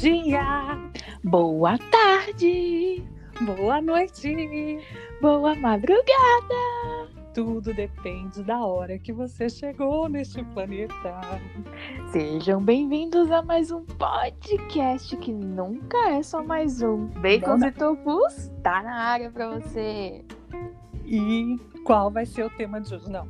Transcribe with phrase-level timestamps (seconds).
[0.00, 0.78] dia,
[1.22, 3.04] Boa tarde,
[3.42, 4.80] boa noite.
[5.20, 7.10] boa madrugada.
[7.34, 11.20] Tudo depende da hora que você chegou neste planeta.
[12.12, 17.06] Sejam bem-vindos a mais um podcast que nunca é só mais um.
[17.20, 20.24] Bacons Não, e Tofus tá na área pra você.
[21.04, 23.10] E qual vai ser o tema de hoje?
[23.10, 23.28] Não.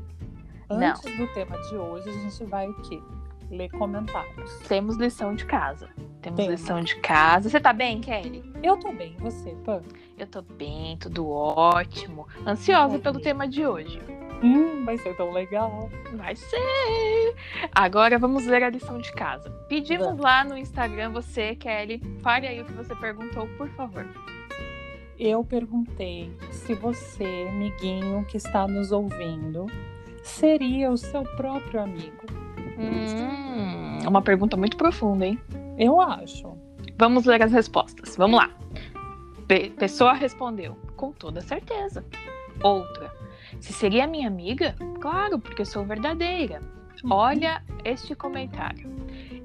[0.71, 0.91] Não.
[0.91, 3.03] Antes do tema de hoje, a gente vai o quê?
[3.51, 4.59] Ler comentários.
[4.69, 5.89] Temos lição de casa.
[6.23, 7.49] Temos lição de casa.
[7.49, 8.53] Você tá bem, Kelly?
[8.63, 9.83] Eu tô bem, e você, Pan?
[10.17, 12.29] Eu tô bem, tudo ótimo.
[12.47, 14.01] Ansiosa pelo tema de hoje.
[14.43, 15.91] Hum, vai ser tão legal.
[16.15, 17.35] Vai ser!
[17.75, 19.51] Agora vamos ler a lição de casa.
[19.69, 20.23] Pedimos Vamos.
[20.23, 24.07] lá no Instagram, você, Kelly, fale aí o que você perguntou, por favor.
[25.19, 29.67] Eu perguntei se você, amiguinho que está nos ouvindo,
[30.23, 32.40] seria o seu próprio amigo.
[32.81, 35.39] Hum, é uma pergunta muito profunda, hein?
[35.79, 36.57] Eu acho.
[36.99, 38.17] Vamos ler as respostas.
[38.17, 38.51] Vamos lá.
[39.47, 42.05] Pe- pessoa respondeu: com toda certeza.
[42.63, 43.13] Outra:
[43.61, 44.75] se seria minha amiga?
[45.01, 46.61] Claro, porque sou verdadeira.
[47.11, 48.91] Olha este comentário.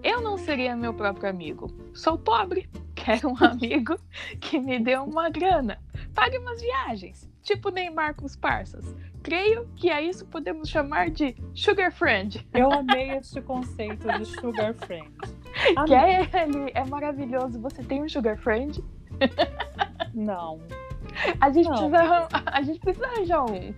[0.03, 1.67] Eu não seria meu próprio amigo.
[1.93, 2.69] Sou pobre.
[2.95, 3.97] Quero um amigo
[4.39, 5.77] que me dê uma grana.
[6.15, 7.29] Pague umas viagens.
[7.43, 8.95] Tipo Neymar com os parças.
[9.21, 12.47] Creio que a isso podemos chamar de sugar friend.
[12.53, 15.11] Eu amei este conceito de sugar friend.
[15.87, 17.59] Que é ele, é maravilhoso.
[17.61, 18.83] Você tem um sugar friend?
[20.13, 20.59] Não,
[21.39, 21.89] A gente, Não.
[21.89, 23.73] precisa, a gente precisa arranjar um.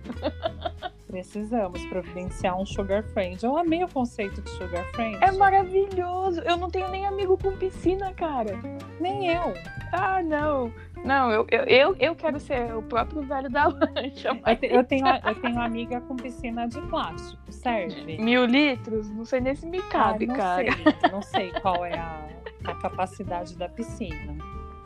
[1.06, 3.42] precisamos providenciar um sugar friend.
[3.44, 5.22] Eu amei o conceito de sugar friend.
[5.22, 6.40] É maravilhoso.
[6.40, 8.58] Eu não tenho nem amigo com piscina, cara.
[9.00, 9.54] Nem eu.
[9.92, 10.72] Ah, não.
[11.04, 14.28] Não, eu, eu, eu, quero ser o próprio velho da lancha.
[14.28, 18.18] Eu, mas eu tenho, eu tenho amiga com piscina de plástico, serve?
[18.18, 19.08] Mil litros?
[19.10, 20.64] Não sei nem se me Ah, cabe, não cara.
[20.72, 22.28] sei, não sei qual é a,
[22.64, 24.36] a capacidade da piscina.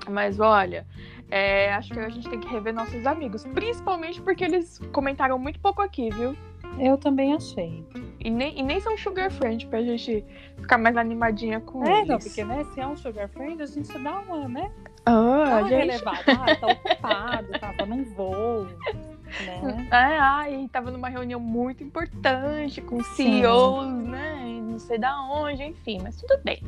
[0.09, 0.87] Mas olha,
[1.31, 3.45] é, acho que a gente tem que rever nossos amigos.
[3.47, 6.37] Principalmente porque eles comentaram muito pouco aqui, viu?
[6.79, 7.85] Eu também achei.
[8.19, 10.25] E nem, e nem são sugar friend pra gente
[10.57, 12.09] ficar mais animadinha com É, eles.
[12.09, 14.73] não, porque né, se é um sugar friend, a gente dá uma, né?
[15.05, 15.73] Ah, gente.
[15.73, 16.23] relevada.
[16.29, 19.89] Ah, tá ocupado, tava num voo, né?
[19.91, 23.41] É, ai, tava numa reunião muito importante com Sim.
[23.41, 24.45] CEOs, né?
[24.47, 26.61] e Não sei da onde, enfim, mas tudo bem.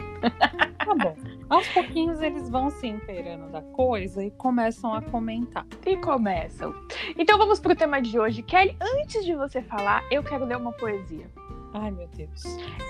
[0.78, 1.14] Tá bom.
[1.50, 5.66] Aos pouquinhos eles vão se inteirando da coisa e começam a comentar.
[5.84, 6.74] E começam.
[7.18, 8.42] Então vamos pro tema de hoje.
[8.42, 11.26] Kelly, antes de você falar, eu quero ler uma poesia.
[11.76, 12.42] Ai, meu Deus.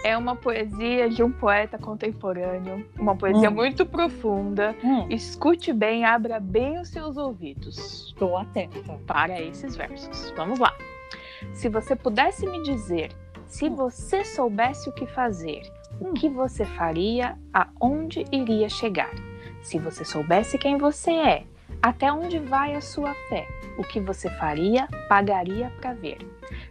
[0.04, 3.54] É uma poesia de um poeta contemporâneo, uma poesia Hum.
[3.54, 4.76] muito profunda.
[4.84, 8.08] Hum, Escute bem, abra bem os seus ouvidos.
[8.08, 8.74] estou atenta.
[9.06, 10.30] para esses versos.
[10.36, 10.72] Vamos lá.
[11.54, 13.10] Se você pudesse me dizer,
[13.46, 13.74] se Hum.
[13.74, 15.62] você soubesse o que fazer,
[16.00, 16.14] o Hum.
[16.14, 19.10] que você faria, aonde iria chegar?
[19.62, 21.44] Se você soubesse quem você é,
[21.82, 23.46] até onde vai a sua fé,
[23.78, 26.18] o que você faria, pagaria para ver.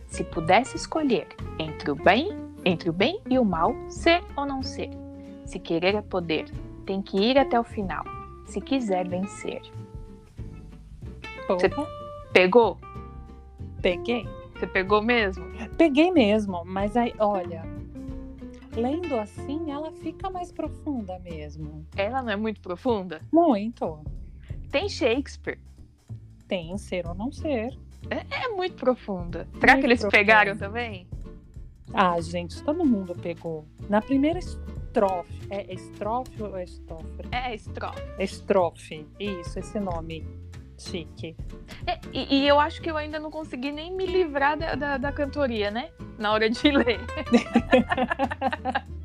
[0.08, 1.28] Se pudesse escolher
[1.60, 2.30] entre o bem,
[2.66, 4.90] entre o bem e o mal, ser ou não ser.
[5.46, 6.46] Se querer é poder,
[6.86, 8.04] tem que ir até o final.
[8.46, 9.62] Se quiser vencer.
[11.48, 11.88] Você- Opa,
[12.32, 12.78] Pegou?
[13.82, 14.26] peguei.
[14.56, 15.44] Você pegou mesmo?
[15.78, 17.64] Peguei mesmo, mas aí, olha,
[18.76, 21.86] lendo assim, ela fica mais profunda mesmo.
[21.98, 23.20] Ela não é muito profunda?
[23.32, 24.00] Muito.
[24.72, 25.60] Tem Shakespeare.
[26.54, 27.76] Tem ser ou não ser.
[28.12, 29.48] É muito profunda.
[29.60, 30.20] Será Muito que eles profunda.
[30.20, 31.08] pegaram também?
[31.92, 33.66] Ah, gente, todo mundo pegou.
[33.90, 35.34] Na primeira estrofe.
[35.50, 37.08] É estrofe ou é estrofe?
[37.32, 38.04] É, estrofe.
[38.20, 39.08] Estrofe.
[39.20, 40.24] Isso, esse nome
[40.78, 41.36] chique.
[41.88, 44.98] É, e, e eu acho que eu ainda não consegui nem me livrar da, da,
[45.00, 45.90] da cantoria, né?
[46.20, 47.00] Na hora de ler.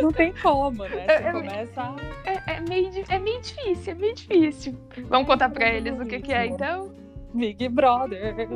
[0.00, 1.06] Não tem como, né?
[1.06, 1.94] É, Você é- começa.
[2.24, 4.76] É, é meio, é meio difícil, é meio difícil.
[5.08, 6.92] Vamos contar pra eles o que, que é, então?
[7.34, 8.34] Big Brother.
[8.34, 8.54] Bebê.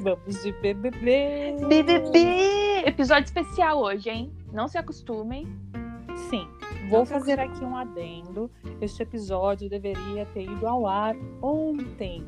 [0.00, 1.56] Vamos de BBB.
[1.68, 2.82] BBB!
[2.86, 4.32] Episódio especial hoje, hein?
[4.52, 5.46] Não se acostumem.
[6.30, 6.46] Sim.
[6.88, 8.50] Vou fazer aqui um adendo.
[8.80, 12.24] Este episódio deveria ter ido ao ar ontem,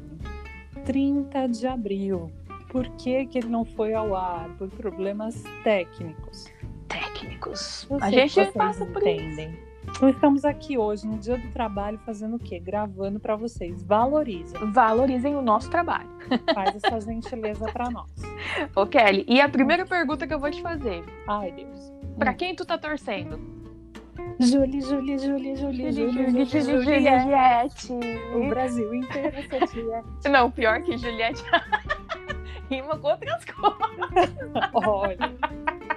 [0.84, 2.30] 30 de abril.
[2.70, 4.48] Por que, que ele não foi ao ar?
[4.56, 6.46] Por problemas técnicos.
[6.88, 7.86] Técnicos.
[8.00, 9.08] A gente passa por isso.
[9.08, 9.70] entendem.
[9.96, 12.60] Então estamos aqui hoje, no dia do trabalho, fazendo o quê?
[12.60, 13.82] Gravando para vocês.
[13.82, 14.56] Valoriza.
[14.66, 16.08] Valorizem o nosso trabalho.
[16.54, 18.10] Faz essa gentileza para nós.
[18.76, 21.92] Ô, Kelly, e a primeira pergunta que eu vou te fazer: Ai, Deus.
[22.18, 23.40] pra quem tu tá torcendo?
[24.38, 27.86] Julie, Julie, Julie, Julie, Julie, Julie, Juliette.
[27.88, 27.92] Juliette.
[28.34, 30.28] O Brasil inteiro é Juliette.
[30.30, 31.42] Não, pior que Juliette
[32.70, 34.30] rima com outras coisas.
[34.72, 35.32] Olha,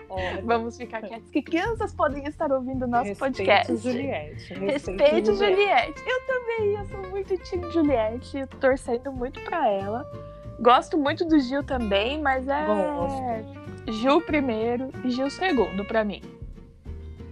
[0.09, 0.41] Olha.
[0.43, 3.75] Vamos ficar quietos, que crianças podem estar ouvindo o nosso Respeito podcast.
[3.77, 4.53] Juliette.
[4.53, 6.03] Respeito, Juliette.
[6.05, 10.09] Eu também, eu sou muito time Juliette, eu tô torcendo muito pra ela.
[10.59, 13.91] Gosto muito do Gil também, mas é Gosto.
[13.91, 16.21] Gil primeiro e Gil segundo pra mim.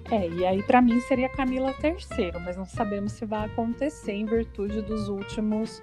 [0.10, 4.26] É, e aí pra mim seria Camila terceiro, mas não sabemos se vai acontecer em
[4.26, 5.82] virtude dos últimos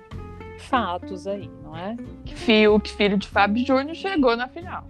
[0.58, 1.96] fatos aí, não é?
[2.24, 4.86] Que filho, que filho de Fábio Júnior chegou na final.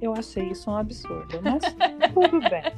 [0.00, 1.62] Eu achei isso um absurdo, mas
[2.12, 2.72] tudo bem.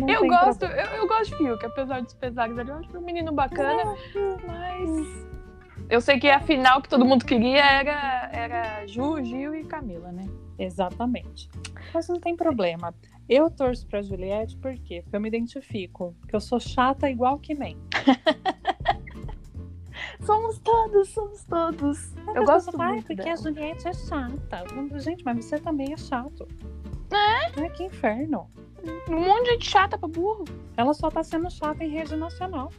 [0.00, 3.02] Não Eu gosto, eu, eu gosto de Fiuk, apesar dos pesares ali, eu acho um
[3.02, 3.94] menino bacana,
[4.46, 5.26] mas
[5.88, 10.10] eu sei que a final que todo mundo queria era, era Ju, Gil e Camila,
[10.10, 10.26] né?
[10.58, 11.48] Exatamente.
[11.94, 12.92] Mas não tem problema.
[13.28, 15.02] Eu torço pra Juliette por quê?
[15.02, 16.16] Porque eu me identifico.
[16.20, 17.76] Porque eu sou chata igual que nem.
[20.26, 22.16] Somos todos, somos todos.
[22.34, 23.32] Eu As gosto pessoas falam, "Ai, muito porque dela.
[23.32, 24.64] a Juliette é chata.
[24.92, 26.46] Eu Gente, mas você também é chato.
[27.12, 27.60] É?
[27.60, 28.50] Ai, que inferno.
[29.08, 30.44] Um monte de gente chata pra burro.
[30.76, 32.70] Ela só tá sendo chata em rede nacional.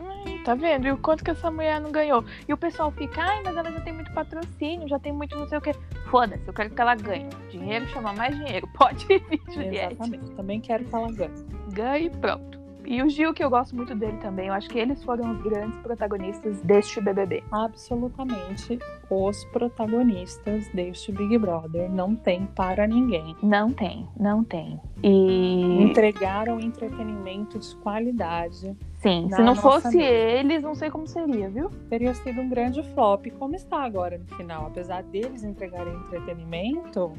[0.00, 0.86] Ai, tá vendo?
[0.86, 2.24] E o quanto que essa mulher não ganhou?
[2.48, 5.46] E o pessoal fica, ai, mas ela já tem muito patrocínio, já tem muito não
[5.48, 5.72] sei o quê.
[6.10, 7.28] Foda-se, eu quero que ela ganhe.
[7.50, 8.68] Dinheiro chama mais dinheiro.
[8.76, 9.94] Pode vir, Juliette.
[9.94, 10.30] Exatamente.
[10.32, 11.46] Também quero que ela ganhe.
[11.72, 12.63] Ganhe e pronto.
[12.86, 14.48] E o Gil, que eu gosto muito dele também.
[14.48, 17.42] Eu acho que eles foram os grandes protagonistas deste BBB.
[17.50, 18.78] Absolutamente
[19.10, 21.90] os protagonistas deste Big Brother.
[21.90, 23.36] Não tem para ninguém.
[23.42, 24.80] Não tem, não tem.
[25.02, 28.74] E Entregaram entretenimento de qualidade.
[28.94, 30.08] sim, se não fosse mesa.
[30.08, 31.70] eles, não sei como seria, viu?
[31.88, 34.66] Teria sido um grande flop, como está agora no final.
[34.66, 37.12] Apesar deles entregarem entretenimento,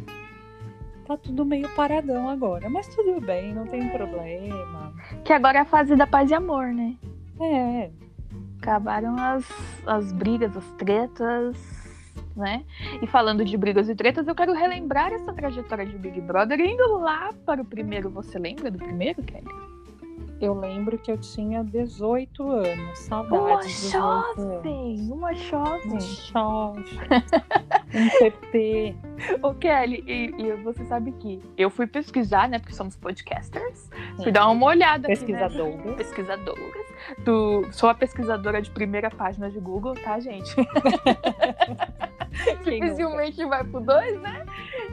[1.05, 2.69] tá tudo meio paradão agora.
[2.69, 4.93] Mas tudo bem, não tem problema.
[5.23, 6.95] Que agora é a fase da paz e amor, né?
[7.39, 7.91] É,
[8.61, 9.45] Acabaram as,
[9.85, 11.55] as brigas, as tretas,
[12.35, 12.63] né?
[13.01, 16.97] E falando de brigas e tretas, eu quero relembrar essa trajetória de Big Brother indo
[16.97, 18.09] lá para o primeiro.
[18.09, 19.74] Você lembra do primeiro, Kelly?
[20.41, 22.77] Eu lembro que eu tinha 18 anos.
[22.77, 23.67] Uma Saudades.
[23.67, 24.35] de 18 anos.
[24.35, 25.11] jovem!
[25.11, 26.85] Uma Um jovem!
[27.93, 28.95] um PP.
[29.41, 32.59] Ô, Kelly, e, e você sabe que eu fui pesquisar, né?
[32.59, 33.89] Porque somos podcasters.
[34.17, 34.31] Fui Sim.
[34.31, 35.11] dar uma olhada.
[35.11, 35.39] aqui, né?
[35.47, 35.95] Pesquisadoras.
[35.95, 36.85] Pesquisadoras.
[37.23, 40.53] Do, sou a pesquisadora de primeira página de Google, tá, gente?
[42.63, 44.45] Dificilmente vai pro 2, né?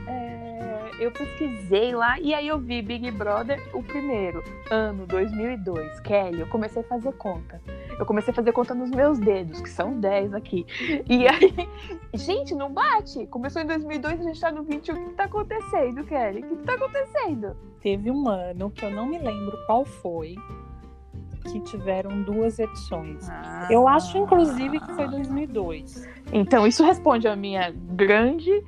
[0.07, 6.01] É, eu pesquisei lá e aí eu vi Big Brother, o primeiro, ano 2002.
[6.01, 7.61] Kelly, eu comecei a fazer conta.
[7.99, 10.67] Eu comecei a fazer conta nos meus dedos, que são 10 aqui.
[11.09, 11.69] E aí,
[12.15, 13.27] gente, não bate.
[13.27, 14.95] Começou em 2002, a gente tá no 21.
[14.95, 16.43] O que tá acontecendo, Kelly?
[16.43, 17.57] O que tá acontecendo?
[17.81, 20.37] Teve um ano que eu não me lembro qual foi,
[21.51, 23.29] que tiveram duas edições.
[23.69, 26.09] Eu acho, inclusive, que foi 2002.
[26.33, 28.63] Então, isso responde a minha grande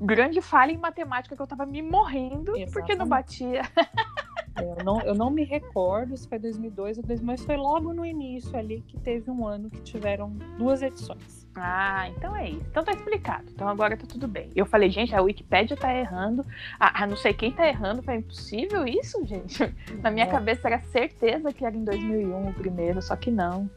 [0.00, 3.08] grande falha em matemática que eu tava me morrendo porque não Exatamente.
[3.08, 3.62] batia.
[4.60, 8.04] Eu não, eu não me recordo se foi 2002 ou 2000, mas foi logo no
[8.04, 10.28] início ali que teve um ano que tiveram
[10.58, 11.48] duas edições.
[11.56, 12.66] Ah, então é isso.
[12.70, 13.46] Então tá explicado.
[13.50, 14.50] Então agora tá tudo bem.
[14.54, 16.44] Eu falei, gente, a Wikipédia tá errando.
[16.78, 18.02] A, a não sei quem tá errando.
[18.02, 19.74] Foi impossível isso, gente.
[20.02, 20.30] Na minha É.
[20.30, 23.70] cabeça era certeza que era em 2001 o primeiro, só que não.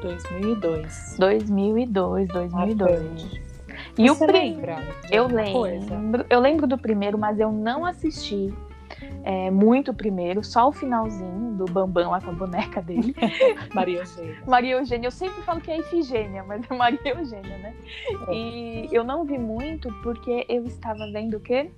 [0.00, 1.16] 2002.
[1.18, 3.43] 2002, 2002.
[3.96, 4.76] E o Você pri- lembra?
[5.08, 5.94] de Eu alguma coisa?
[5.96, 8.52] lembro, eu lembro do primeiro, mas eu não assisti
[9.26, 13.16] é, muito primeiro, só o finalzinho do Bambam lá com a boneca dele.
[13.74, 14.36] Maria Eugênia.
[14.46, 17.74] Maria Eugênia, eu sempre falo que é Ifigênia, mas é Maria Eugênia, né?
[18.28, 18.34] É.
[18.34, 21.70] E eu não vi muito porque eu estava vendo o quê?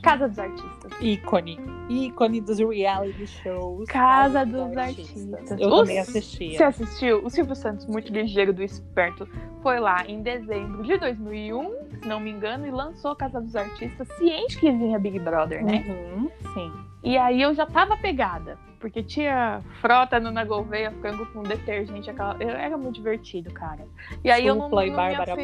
[0.00, 0.92] Casa dos Artistas.
[1.00, 1.58] Ícone.
[1.88, 3.88] Ícone dos reality shows.
[3.88, 5.50] Casa dos Artistas.
[5.60, 6.56] Eu Os- também assistia.
[6.56, 7.24] Você assistiu?
[7.24, 9.28] O Silvio Santos, muito ligeiro do esperto,
[9.60, 14.06] foi lá em dezembro de 2001, se não me engano, e lançou Casa dos Artistas,
[14.18, 15.84] ciente que vinha Big Brother, né?
[15.88, 16.72] Uhum, sim.
[17.02, 22.08] E aí eu já tava pegada, porque tinha frota no na Gouveia, frango com detergente,
[22.10, 22.36] aquela...
[22.40, 23.86] eu- era muito divertido, cara.
[24.22, 25.42] E aí eu não, Supla e não Bárbara me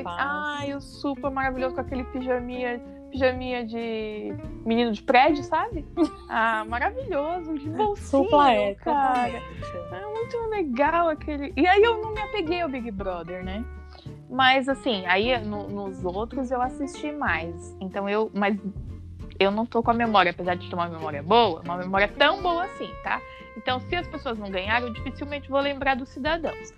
[0.74, 4.32] o Supla maravilhoso com aquele pijaminha, pijaminha de
[4.64, 5.84] menino de prédio, sabe?
[6.30, 9.42] Ah, maravilhoso, de bolsinho, Supla é, cara.
[9.92, 11.52] É muito legal aquele.
[11.56, 13.64] E aí eu não me apeguei ao Big Brother, né?
[14.30, 17.74] Mas assim, aí no- nos outros eu assisti mais.
[17.80, 18.30] Então eu.
[18.34, 18.56] Mas
[19.38, 22.42] eu não tô com a memória, apesar de ter uma memória boa, uma memória tão
[22.42, 23.20] boa assim, tá?
[23.56, 26.72] Então, se as pessoas não ganharam, eu dificilmente vou lembrar dos cidadãos.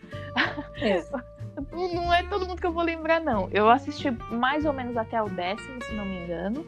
[0.81, 1.03] É.
[1.73, 3.49] Não é todo mundo que eu vou lembrar, não.
[3.53, 6.65] Eu assisti mais ou menos até o décimo, se não me engano.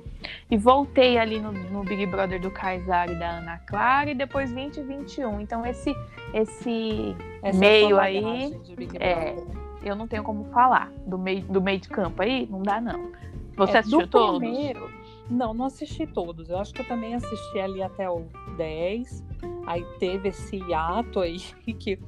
[0.50, 4.10] E voltei ali no, no Big Brother do Kaysar e da Ana Clara.
[4.10, 5.40] E depois 20 e 21.
[5.40, 5.94] Então, esse,
[6.34, 8.54] esse Essa Meio sua aí,
[8.98, 9.36] é,
[9.82, 10.90] eu não tenho como falar.
[11.06, 13.12] Do meio, do meio de campo aí, não dá, não.
[13.56, 14.38] Você É, assistiu do todos?
[14.40, 14.90] primeiro,
[15.30, 16.48] Não, não assisti todos.
[16.48, 18.26] Eu acho que eu também assisti ali até o
[18.56, 19.24] 10.
[19.66, 21.38] Aí teve esse hiato aí
[21.78, 21.98] que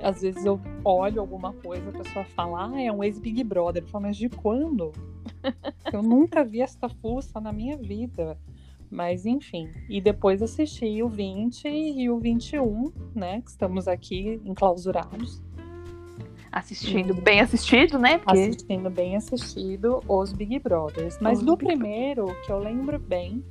[0.00, 3.82] às vezes eu olho alguma coisa, a pessoa fala, ah, é um ex-Big Brother.
[3.84, 4.92] Eu falo, mas de quando?
[5.92, 8.38] eu nunca vi esta fuça na minha vida.
[8.90, 9.70] Mas enfim.
[9.88, 13.40] E depois assisti o 20 e o 21, né?
[13.40, 15.42] Que estamos aqui enclausurados.
[16.52, 18.18] Assistindo bem assistido, né?
[18.18, 18.38] Porque...
[18.38, 21.18] Assistindo bem assistido os Big Brothers.
[21.18, 23.42] Mas do primeiro, que eu lembro bem,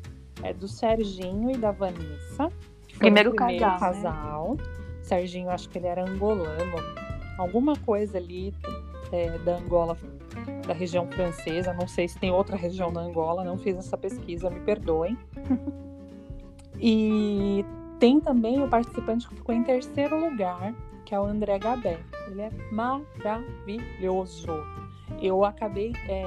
[0.44, 2.52] é do Serginho e da Vanessa.
[3.00, 3.94] Primeiro, primeiro casal.
[3.94, 4.02] Né?
[4.02, 4.56] casal.
[4.56, 4.64] Né?
[5.02, 6.76] Serginho, acho que ele era angolano.
[7.40, 8.54] Alguma coisa ali
[9.12, 9.98] é, da Angola,
[10.68, 11.74] da região francesa.
[11.74, 15.18] Não sei se tem outra região da Angola, não fiz essa pesquisa, me perdoem.
[16.80, 17.66] e
[18.02, 20.74] tem também o participante que ficou em terceiro lugar,
[21.06, 22.00] que é o André Gabé.
[22.28, 24.48] Ele é maravilhoso.
[25.22, 26.24] Eu acabei é,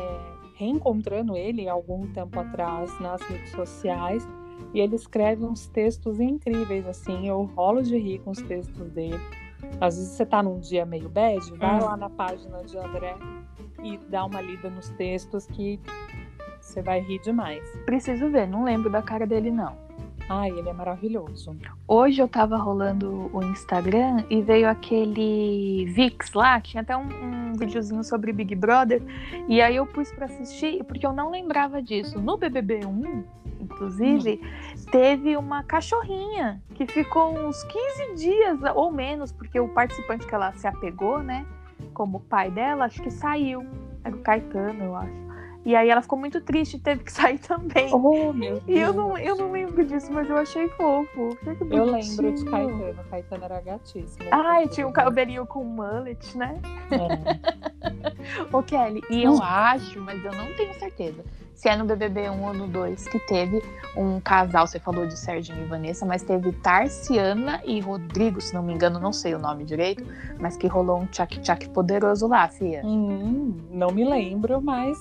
[0.55, 4.25] reencontrando ele algum tempo atrás nas redes sociais
[4.73, 7.27] e ele escreve uns textos incríveis, assim.
[7.27, 9.19] Eu rolo de rir com os textos dele.
[9.81, 11.87] Às vezes você tá num dia meio bad, vai uhum.
[11.87, 13.17] lá na página de André
[13.83, 15.81] e dá uma lida nos textos que
[16.61, 17.65] você vai rir demais.
[17.85, 19.84] Preciso ver, não lembro da cara dele, não.
[20.29, 21.55] Ai, ele é maravilhoso.
[21.87, 27.53] Hoje eu tava rolando o Instagram e veio aquele Vix lá, tinha até um, um
[27.53, 29.03] videozinho sobre Big Brother.
[29.49, 32.19] E aí eu pus pra assistir, porque eu não lembrava disso.
[32.19, 33.25] No BBB 1,
[33.61, 34.85] inclusive, hum.
[34.91, 40.53] teve uma cachorrinha que ficou uns 15 dias ou menos, porque o participante que ela
[40.55, 41.45] se apegou, né,
[41.93, 43.67] como pai dela, acho que saiu.
[44.03, 45.24] Era o Caetano, eu acho.
[45.65, 47.93] E aí ela ficou muito triste e teve que sair também.
[47.93, 48.63] Oh, meu Deus.
[48.69, 51.37] E eu não, eu não lembro disso, mas eu achei fofo.
[51.71, 53.05] Eu lembro de Caetano.
[53.11, 54.29] Caetano era gatíssimo.
[54.31, 56.61] Ai, tinha um cabelinho com mullet, né?
[56.91, 57.65] É.
[58.53, 59.43] Ô, Kelly, e eu hum.
[59.43, 61.25] acho, mas eu não tenho certeza.
[61.55, 63.63] Se é no BBB 1 ou no 2 que teve
[63.97, 68.63] um casal, você falou de Serginho e Vanessa, mas teve Tarciana e Rodrigo, se não
[68.63, 70.05] me engano, não sei o nome direito,
[70.39, 72.83] mas que rolou um tchac-tchac poderoso lá, Fia.
[72.85, 74.99] Hum, não me lembro, mas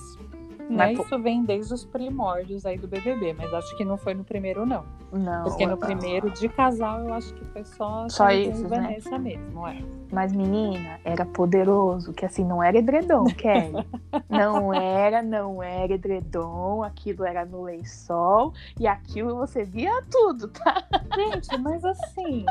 [0.68, 0.92] né?
[0.92, 4.64] Isso vem desde os primórdios aí do BBB, mas acho que não foi no primeiro,
[4.64, 4.84] não.
[5.12, 5.44] Não.
[5.44, 8.68] Porque no primeiro, de casal, eu acho que foi só, só isso, né?
[8.68, 9.78] Vanessa mesmo, é.
[10.10, 13.86] Mas, menina, era poderoso, que assim, não era edredom, Kelly.
[14.28, 20.84] não era, não era edredom, aquilo era no lençol, e aquilo você via tudo, tá?
[21.14, 22.44] Gente, mas assim...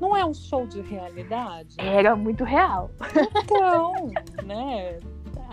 [0.00, 1.76] Não é um show de realidade?
[1.78, 2.90] Era muito real.
[3.44, 4.10] Então,
[4.44, 4.98] né?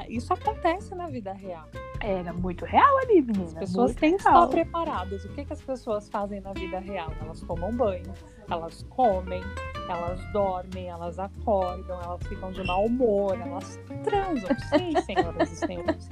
[0.10, 1.68] Isso acontece na vida real.
[2.00, 3.46] Era muito real ali, menina.
[3.46, 5.24] As pessoas muito têm que estar preparadas.
[5.26, 7.12] O que, que as pessoas fazem na vida real?
[7.22, 8.14] Elas tomam banho,
[8.50, 9.42] elas comem,
[9.88, 14.50] elas dormem, elas acordam, elas ficam de mau humor, elas transam.
[14.70, 16.10] Sim, senhoras e senhores.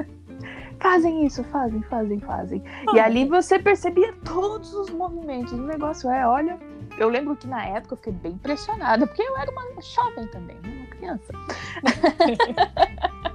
[0.79, 2.63] Fazem isso, fazem, fazem, fazem.
[2.87, 5.53] Ah, e ali você percebia todos os movimentos.
[5.53, 6.57] O negócio é, olha,
[6.97, 10.57] eu lembro que na época eu fiquei bem impressionada, porque eu era uma jovem também,
[10.57, 10.69] né?
[10.77, 11.33] uma criança.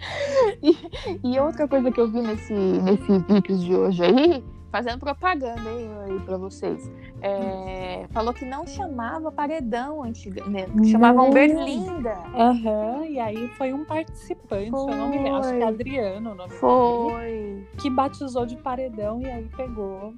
[0.62, 0.76] e,
[1.22, 5.90] e, outra coisa que eu vi nesse, nesse vídeos de hoje aí, fazendo propaganda aí,
[6.04, 6.90] aí pra vocês,
[7.20, 10.66] é, falou que não chamava paredão antiga, né?
[10.90, 12.16] Chamavam Berlinda.
[12.34, 14.92] Aham, uhum, e aí foi um participante, foi.
[14.92, 17.18] eu não me lembro, acho que é Adriano o nome foi.
[17.18, 20.14] dele, que batizou de paredão e aí pegou.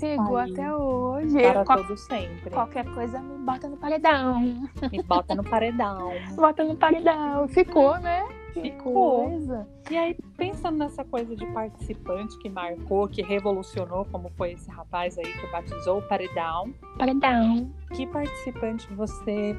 [0.00, 1.40] Pegou até hoje.
[1.40, 2.50] Para Qual, todo sempre.
[2.50, 4.40] Qualquer coisa me bota no paredão.
[4.92, 6.12] Me bota no paredão.
[6.36, 7.48] bota no paredão.
[7.48, 8.24] Ficou, né?
[8.52, 9.28] Ficou.
[9.28, 9.66] Coisa.
[9.90, 15.18] E aí, pensando nessa coisa de participante que marcou, que revolucionou, como foi esse rapaz
[15.18, 16.72] aí que batizou o Paredão.
[16.98, 17.72] Paredão.
[17.94, 19.56] Que participante você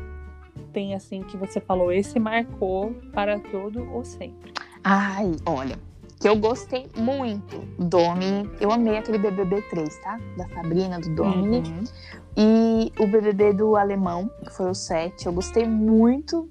[0.72, 4.54] tem, assim, que você falou, esse marcou para todo ou sempre?
[4.84, 5.78] Ai, olha,
[6.24, 7.68] que eu gostei muito.
[7.78, 10.18] Domi, eu amei aquele BBB 3, tá?
[10.38, 11.60] Da Sabrina, do Domini.
[11.68, 11.84] Uhum.
[12.38, 16.50] E o BBB do Alemão, que foi o 7, eu gostei muito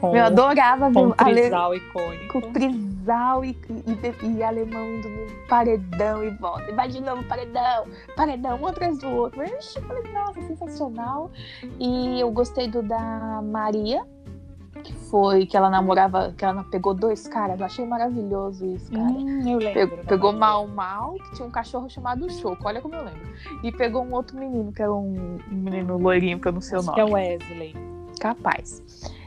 [0.00, 2.40] com, eu adorava ver o trisal icônico.
[2.40, 6.70] Com o trisal e, e, e, alemão indo no paredão e volta.
[6.70, 9.42] E vai de novo, paredão, paredão, um atrás do outro.
[9.42, 11.30] Eu falei, nossa, sensacional.
[11.78, 14.06] E eu gostei do da Maria,
[14.82, 17.58] que foi que ela namorava, que ela pegou dois caras.
[17.58, 19.04] Eu achei maravilhoso isso, cara.
[19.04, 19.72] Hum, eu lembro.
[19.72, 23.20] Pegou, pegou Mal Mal, que tinha um cachorro chamado Choco, olha como eu lembro.
[23.62, 26.90] E pegou um outro menino, que era um menino loirinho, que eu não sei Acho
[26.90, 27.04] o nome.
[27.04, 27.76] Que é Wesley.
[28.20, 28.82] Capaz.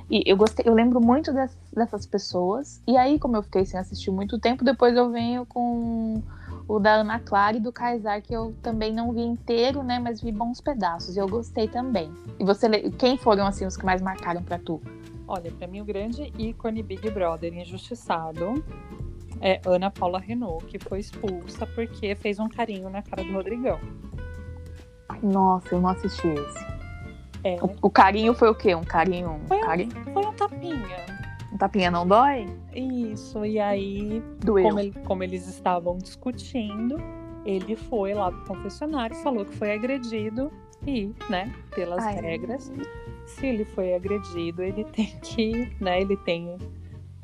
[0.10, 2.82] E eu gostei, eu lembro muito dessas, dessas pessoas.
[2.88, 6.22] E aí, como eu fiquei sem assistir muito tempo, depois eu venho com
[6.68, 10.00] o da Ana Clara e do Kaysar, que eu também não vi inteiro, né?
[10.00, 11.16] Mas vi bons pedaços.
[11.16, 12.12] E eu gostei também.
[12.40, 14.82] E você, quem foram assim os que mais marcaram para tu?
[15.28, 18.64] Olha, para mim o grande ícone Big Brother injustiçado
[19.42, 23.80] É Ana Paula Renault, que foi expulsa porque fez um carinho na cara do Rodrigão.
[25.22, 26.66] Nossa, eu não assisti esse.
[27.44, 28.74] É, O, o carinho foi o quê?
[28.76, 29.40] Um carinho.
[29.48, 29.92] Foi Um carinho.
[30.14, 31.06] foi um tapinha.
[31.54, 32.46] Um tapinha não dói?
[32.74, 34.64] Isso, e aí, Doeu.
[34.66, 36.98] como, ele- como eles estavam discutindo,
[37.46, 40.52] ele foi lá pro confessionário, falou que foi agredido
[40.86, 42.16] e, né, pelas Ai.
[42.16, 42.72] regras,
[43.26, 46.58] se ele foi agredido, ele tem que, né, ele tem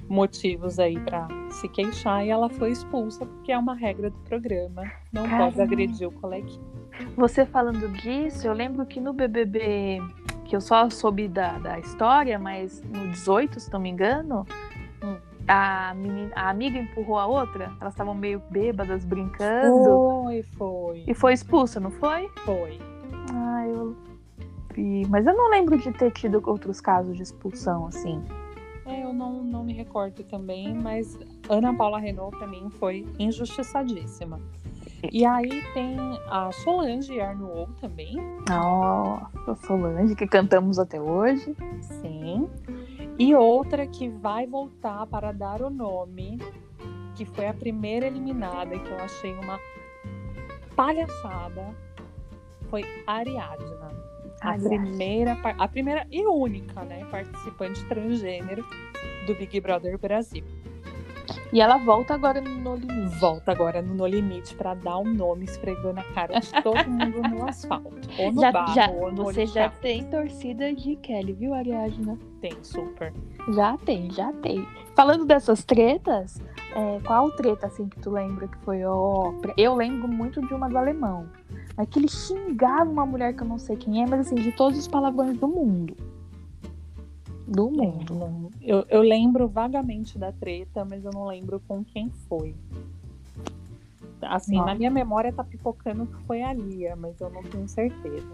[0.10, 4.84] motivos aí pra se queixar e ela foi expulsa porque é uma regra do programa,
[5.12, 5.64] não pode Caramba.
[5.64, 6.60] agredir o coleguinha.
[7.16, 10.02] Você falando disso, eu lembro que no BBB,
[10.46, 14.46] que eu só soube da, da história, mas no 18, se não me engano,
[15.04, 15.18] Hum.
[15.48, 17.72] a, menina, a amiga empurrou a outra.
[17.82, 20.00] Elas estavam meio bêbadas, brincando.
[20.24, 22.30] Foi, foi, E foi expulsa, não foi?
[22.46, 22.78] foi.
[23.34, 23.96] Ah, eu
[24.72, 25.06] vi.
[25.08, 28.24] Mas eu não lembro de ter tido outros casos de expulsão, assim.
[28.86, 31.18] É, eu não, não me recordo também, mas
[31.50, 34.40] Ana Paula Renault, pra mim, foi injustiçadíssima.
[35.12, 35.98] E aí tem
[36.30, 38.16] a Solange Arnoux também,
[38.48, 41.56] Nossa, Solange, que cantamos até hoje.
[41.82, 42.48] sim.
[43.18, 46.40] E outra que vai voltar para dar o nome,
[47.16, 49.60] que foi a primeira eliminada, que eu achei uma
[50.76, 51.76] palhaçada,
[52.70, 53.92] foi Ariadna.
[54.42, 58.66] A primeira, a primeira e única, né, participante transgênero
[59.28, 60.44] do Big Brother Brasil.
[61.54, 63.16] E ela volta agora no limite.
[63.20, 67.22] Volta agora no No Limite para dar um nome esfregando a cara de todo mundo
[67.30, 67.92] no asfalto.
[68.18, 72.18] Ou no Já, barro, já, ou no você já tem torcida de Kelly, viu, Ariadna?
[72.42, 73.14] tem, super.
[73.54, 74.66] Já tem, já tem.
[74.96, 76.42] Falando dessas tretas,
[76.76, 80.54] é, qual treta assim que tu lembra que foi ó, pra- Eu lembro muito de
[80.54, 81.28] uma do alemão.
[81.78, 84.52] É que ele xingava uma mulher que eu não sei quem é, mas assim, de
[84.52, 85.96] todos os palavrões do mundo.
[87.48, 88.14] Do mundo.
[88.16, 92.56] Não- eu, eu lembro vagamente da treta, mas eu não lembro com quem foi.
[94.22, 94.68] Assim, Nossa.
[94.68, 98.28] na minha memória tá pipocando que foi a Lia, mas eu não tenho certeza.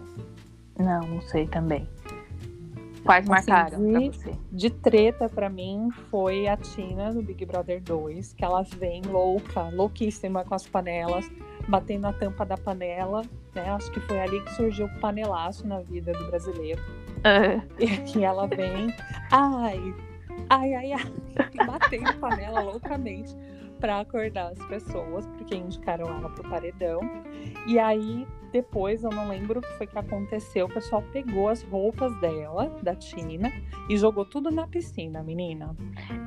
[0.78, 1.88] Não, não sei também.
[3.04, 4.32] Quais Assim, marcaram pra de- você?
[4.52, 9.70] De treta, pra mim, foi a Tina do Big Brother 2, que ela vem louca,
[9.70, 11.28] louquíssima com as panelas,
[11.68, 13.22] batendo a tampa da panela,
[13.54, 13.70] né?
[13.70, 16.80] Acho que foi ali que surgiu o panelaço na vida do brasileiro.
[17.24, 17.60] É.
[18.16, 18.92] E ela vem,
[19.30, 19.94] ai,
[20.48, 21.12] ai, ai, ai,
[21.52, 23.36] e batendo panela loucamente
[23.78, 27.00] pra acordar as pessoas, porque indicaram ela pro paredão.
[27.66, 31.62] E aí, depois, eu não lembro o que foi que aconteceu, o pessoal pegou as
[31.62, 33.52] roupas dela, da Tina,
[33.88, 35.76] e jogou tudo na piscina, menina.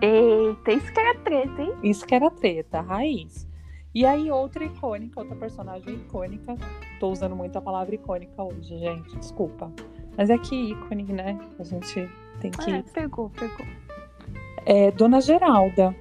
[0.02, 1.74] Eita, isso que era treta, hein?
[1.84, 3.51] Isso que era treta, raiz.
[3.94, 6.56] E aí, outra icônica, outra personagem icônica.
[7.00, 9.70] Tô usando muito a palavra icônica hoje, gente, desculpa.
[10.18, 11.38] Mas é que ícone, né?
[11.60, 12.72] A gente tem que.
[12.72, 13.66] É, pegou, pegou.
[14.66, 15.94] É, Dona Geralda.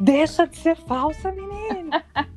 [0.00, 2.04] Deixa de ser falsa, menina.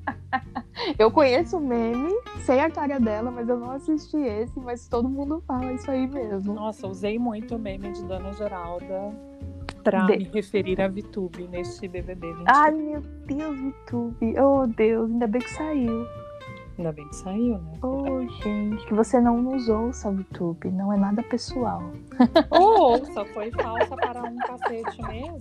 [0.97, 2.11] Eu conheço o meme,
[2.45, 6.07] sei a cara dela, mas eu não assisti esse, mas todo mundo fala isso aí
[6.07, 6.53] mesmo.
[6.53, 9.13] Nossa, usei muito o meme de Dona Geralda
[9.83, 12.43] pra De- me referir a VTube neste BBB 20.
[12.47, 14.39] Ai, meu Deus, YouTube.
[14.39, 16.07] Oh, Deus, ainda bem que saiu.
[16.77, 17.73] Ainda bem que saiu, né?
[17.83, 20.71] Oh, gente, que você não nos ouça, YouTube.
[20.71, 21.83] Não é nada pessoal.
[22.49, 25.39] Ou ouça, foi falsa para um cacete mesmo.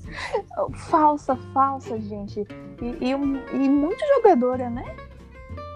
[0.58, 2.40] Oh, Falsa, falsa, gente.
[2.82, 4.84] E, e, e muito jogadora, né?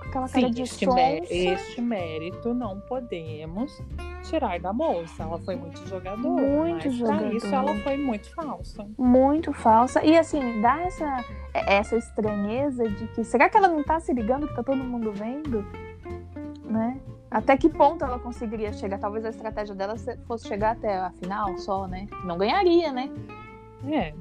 [0.08, 3.82] Aquela cara Sim, de este, mé- este mérito não podemos
[4.28, 5.22] tirar da moça.
[5.22, 6.26] Ela foi muito jogadora.
[6.28, 7.72] Muito mas pra isso jogadora.
[7.72, 8.86] ela foi muito falsa.
[8.98, 10.04] Muito falsa.
[10.04, 13.24] E assim, dá essa, essa estranheza de que.
[13.24, 15.64] Será que ela não tá se ligando que tá todo mundo vendo?
[16.64, 17.00] Né?
[17.30, 18.98] Até que ponto ela conseguiria chegar?
[18.98, 22.06] Talvez a estratégia dela se- fosse chegar até a final só, né?
[22.24, 23.10] Não ganharia, né?
[23.88, 24.12] É.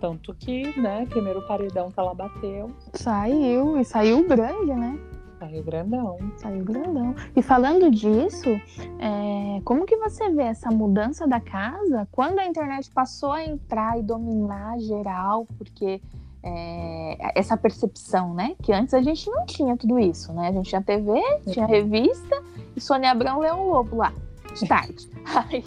[0.00, 4.98] Tanto que, né, primeiro paredão que ela bateu, Saiu, e saiu grande, né?
[5.40, 6.18] Saiu grandão.
[6.36, 7.14] Saiu grandão.
[7.34, 8.50] E falando disso,
[8.98, 13.98] é, como que você vê essa mudança da casa quando a internet passou a entrar
[13.98, 15.46] e dominar geral?
[15.56, 16.00] Porque
[16.42, 18.54] é, essa percepção, né?
[18.62, 20.48] Que antes a gente não tinha tudo isso, né?
[20.48, 21.12] A gente tinha TV,
[21.50, 22.42] tinha revista
[22.76, 24.12] e Sônia Abrão Leão Lobo lá,
[24.54, 25.08] de tarde.
[25.34, 25.64] Aí,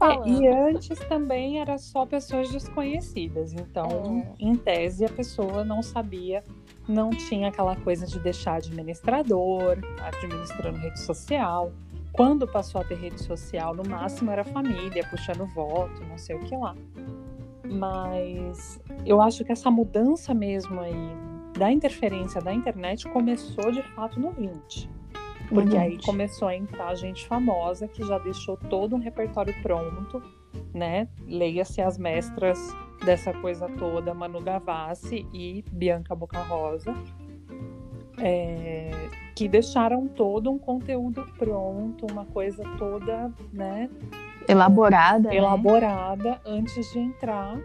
[0.00, 3.52] É, e antes também era só pessoas desconhecidas.
[3.52, 4.44] Então, É.
[4.44, 6.42] em tese, a pessoa não sabia,
[6.88, 11.72] não tinha aquela coisa de deixar administrador, administrando rede social.
[12.12, 16.40] Quando passou a ter rede social, no máximo era família, puxando voto, não sei o
[16.40, 16.76] que lá.
[17.64, 20.94] Mas eu acho que essa mudança mesmo aí
[21.58, 24.88] da interferência da internet começou de fato no 20.
[25.48, 30.22] Porque aí começou a entrar gente famosa que já deixou todo um repertório pronto,
[30.72, 31.08] né?
[31.26, 32.58] Leia-se as mestras
[33.04, 36.94] dessa coisa toda, Manu Gavassi e Bianca Boca Rosa,
[38.18, 38.90] é,
[39.34, 43.90] que deixaram todo um conteúdo pronto, uma coisa toda, né?
[44.48, 45.28] Elaborada.
[45.28, 45.36] né?
[45.36, 47.58] Elaborada antes de entrar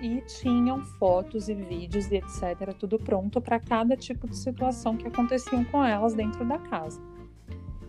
[0.00, 2.72] e tinham fotos e vídeos e etc.
[2.78, 7.00] Tudo pronto para cada tipo de situação que aconteciam com elas dentro da casa,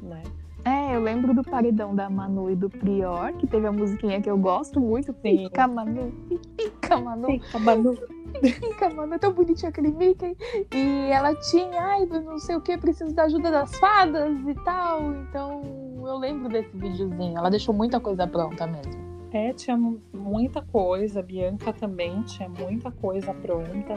[0.02, 0.24] né?
[0.67, 4.30] É, eu lembro do paredão da Manu e do Prior, que teve a musiquinha que
[4.30, 5.15] eu gosto muito.
[5.22, 5.46] Sim.
[5.46, 6.12] Fica Manu,
[6.58, 7.97] fica Manu, Fica, Manu.
[8.41, 10.38] fica Manu, é tão bonitinho aquele Mickey.
[10.73, 15.02] E ela tinha, ai, não sei o que, preciso da ajuda das fadas e tal.
[15.13, 15.62] Então
[16.06, 17.38] eu lembro desse videozinho.
[17.38, 18.93] Ela deixou muita coisa pronta mesmo.
[19.34, 21.21] É, tinha mu- muita coisa.
[21.21, 23.95] Bianca também tinha muita coisa pronta.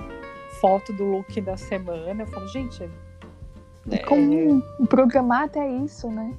[0.61, 2.23] Foto do look da semana.
[2.23, 2.91] Eu falo, gente,
[3.91, 6.35] é, como programar até isso, né?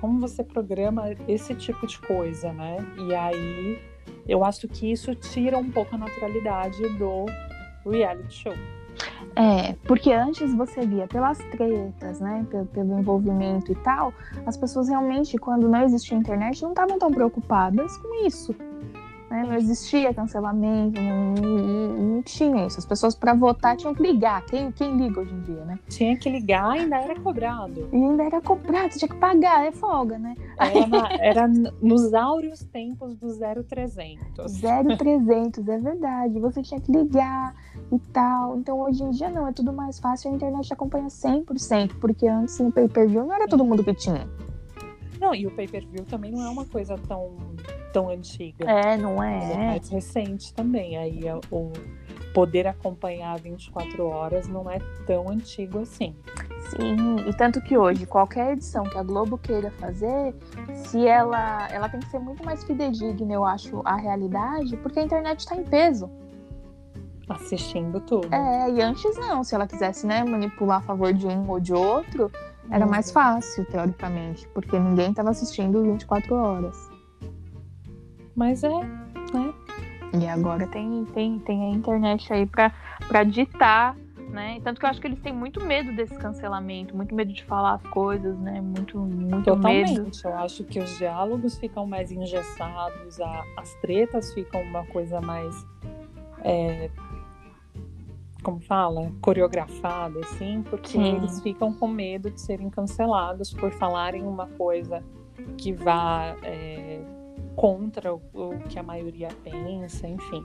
[0.00, 2.76] como você programa esse tipo de coisa, né?
[3.08, 3.78] E aí
[4.26, 7.26] eu acho que isso tira um pouco a naturalidade do
[7.84, 8.54] reality show.
[9.36, 14.12] É, porque antes você via pelas tretas, né, pelo, pelo envolvimento e tal,
[14.46, 18.54] as pessoas realmente, quando não existia internet, não estavam tão preocupadas com isso.
[19.34, 19.44] Né?
[19.44, 22.78] Não existia cancelamento, não, não- tinha isso.
[22.78, 24.42] As pessoas para votar tinham que ligar.
[24.46, 25.78] Quem, quem liga hoje em dia, né?
[25.88, 27.86] Tinha que ligar ainda era cobrado.
[27.92, 30.34] E ainda era cobrado, tinha que pagar, é folga, né?
[30.58, 31.48] Era, na- era
[31.82, 33.28] nos áureos tempos do
[33.64, 34.60] 0300.
[34.62, 36.38] 0300, é verdade.
[36.40, 37.54] Você tinha que ligar
[37.92, 38.56] e tal.
[38.56, 40.30] Então hoje em dia não, é tudo mais fácil.
[40.30, 44.26] A internet acompanha 100%, porque antes no pay-per-view não era todo mundo que tinha.
[45.24, 47.34] Não, e o pay-per-view também não é uma coisa tão,
[47.94, 48.70] tão antiga.
[48.70, 49.56] É, não É é?
[49.68, 50.98] mais recente também.
[50.98, 51.72] Aí é o
[52.34, 56.14] poder acompanhar 24 horas não é tão antigo assim.
[56.68, 60.34] Sim, e tanto que hoje, qualquer edição que a Globo queira fazer,
[60.74, 65.02] se ela, ela tem que ser muito mais fidedigna, eu acho, à realidade, porque a
[65.02, 66.10] internet está em peso.
[67.28, 68.28] Assistindo tudo.
[68.34, 71.72] É, e antes não, se ela quisesse, né, manipular a favor de um ou de
[71.72, 72.30] outro,
[72.70, 72.90] era Uhum.
[72.90, 76.90] mais fácil, teoricamente, porque ninguém estava assistindo 24 horas.
[78.34, 79.54] Mas é, né?
[80.20, 83.96] E agora tem, tem, tem a internet aí pra ditar,
[84.30, 84.60] né?
[84.62, 87.74] Tanto que eu acho que eles têm muito medo desse cancelamento, muito medo de falar
[87.74, 88.60] as coisas, né?
[88.60, 89.44] Muito, muito medo.
[89.44, 90.24] Totalmente.
[90.24, 95.54] Eu acho que os diálogos ficam mais engessados, a- as tretas ficam uma coisa mais.
[96.46, 96.90] é,
[98.44, 99.10] como fala?
[99.20, 101.16] Coreografada, assim, porque Sim.
[101.16, 105.02] eles ficam com medo de serem cancelados por falarem uma coisa
[105.56, 107.00] que vá é,
[107.56, 110.44] contra o, o que a maioria pensa, enfim.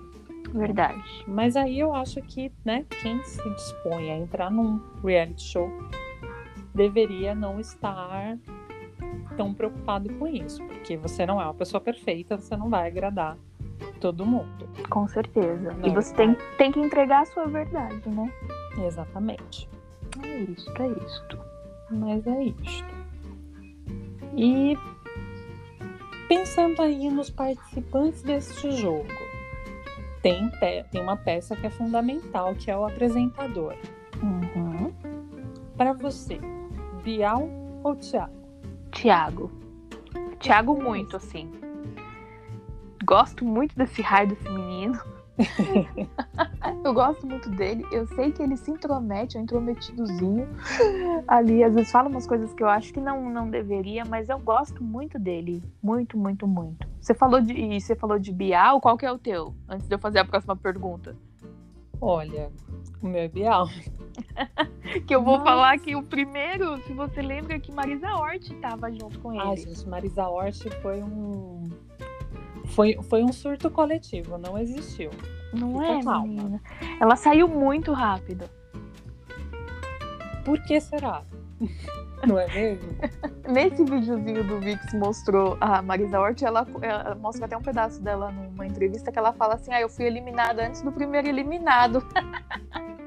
[0.54, 1.04] Verdade.
[1.28, 5.70] Mas aí eu acho que, né, quem se dispõe a entrar num reality show
[6.74, 8.38] deveria não estar
[9.36, 13.38] tão preocupado com isso, porque você não é uma pessoa perfeita, você não vai agradar
[14.00, 14.68] todo mundo.
[14.89, 15.74] Com certeza.
[15.74, 18.32] Não, e você tem, tem que entregar a sua verdade, né?
[18.86, 19.70] Exatamente.
[20.24, 21.24] É isso, é isso.
[21.92, 23.00] Mas é isto.
[24.36, 24.78] E
[26.28, 29.08] pensando aí nos participantes deste jogo,
[30.22, 30.50] tem,
[30.92, 33.76] tem uma peça que é fundamental, que é o apresentador.
[34.22, 34.94] Uhum.
[35.76, 36.39] Para você,
[37.04, 37.50] Bial
[37.84, 38.34] ou Thiago?
[38.92, 39.52] Tiago.
[40.39, 41.52] Tiago muito, assim.
[43.10, 45.00] Gosto muito desse raio desse menino.
[46.86, 47.84] eu gosto muito dele.
[47.91, 50.48] Eu sei que ele se intromete, é um intrometidozinho.
[51.28, 54.38] Ali, às vezes fala umas coisas que eu acho que não, não deveria, mas eu
[54.38, 55.63] gosto muito dele.
[55.82, 56.88] Muito, muito, muito.
[57.02, 57.52] Você falou de.
[57.52, 59.56] e Você falou de Bial, qual que é o teu?
[59.67, 61.17] Antes de eu fazer a próxima pergunta.
[62.00, 62.52] Olha,
[63.02, 63.67] o meu é Bial.
[65.06, 65.45] Que eu vou Nossa.
[65.45, 69.41] falar que o primeiro, se você lembra, que Marisa Hort tava junto com ele.
[69.41, 71.69] Ai, gente, Marisa Hort foi um.
[72.70, 75.12] Foi, foi um surto coletivo, não existiu.
[75.54, 76.28] Não Fica é, calma.
[76.28, 76.62] menina?
[77.00, 78.46] Ela saiu muito rápido.
[80.46, 81.24] Por que será?
[82.28, 82.90] Não é mesmo?
[83.48, 88.30] Nesse videozinho do Vix mostrou a Marisa Hort, ela, ela mostra até um pedaço dela
[88.30, 92.06] numa entrevista que ela fala assim: Ah, eu fui eliminada antes do primeiro eliminado.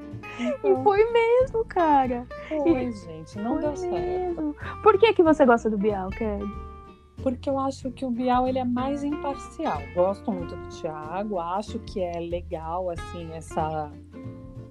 [0.63, 2.25] E foi mesmo, cara.
[2.47, 3.93] Foi, gente, não foi deu certo.
[3.93, 4.55] mesmo.
[4.81, 6.72] Por que, que você gosta do Bial, Kelly?
[7.21, 9.81] Porque eu acho que o Bial ele é mais imparcial.
[9.95, 13.91] Gosto muito do Thiago, acho que é legal assim essa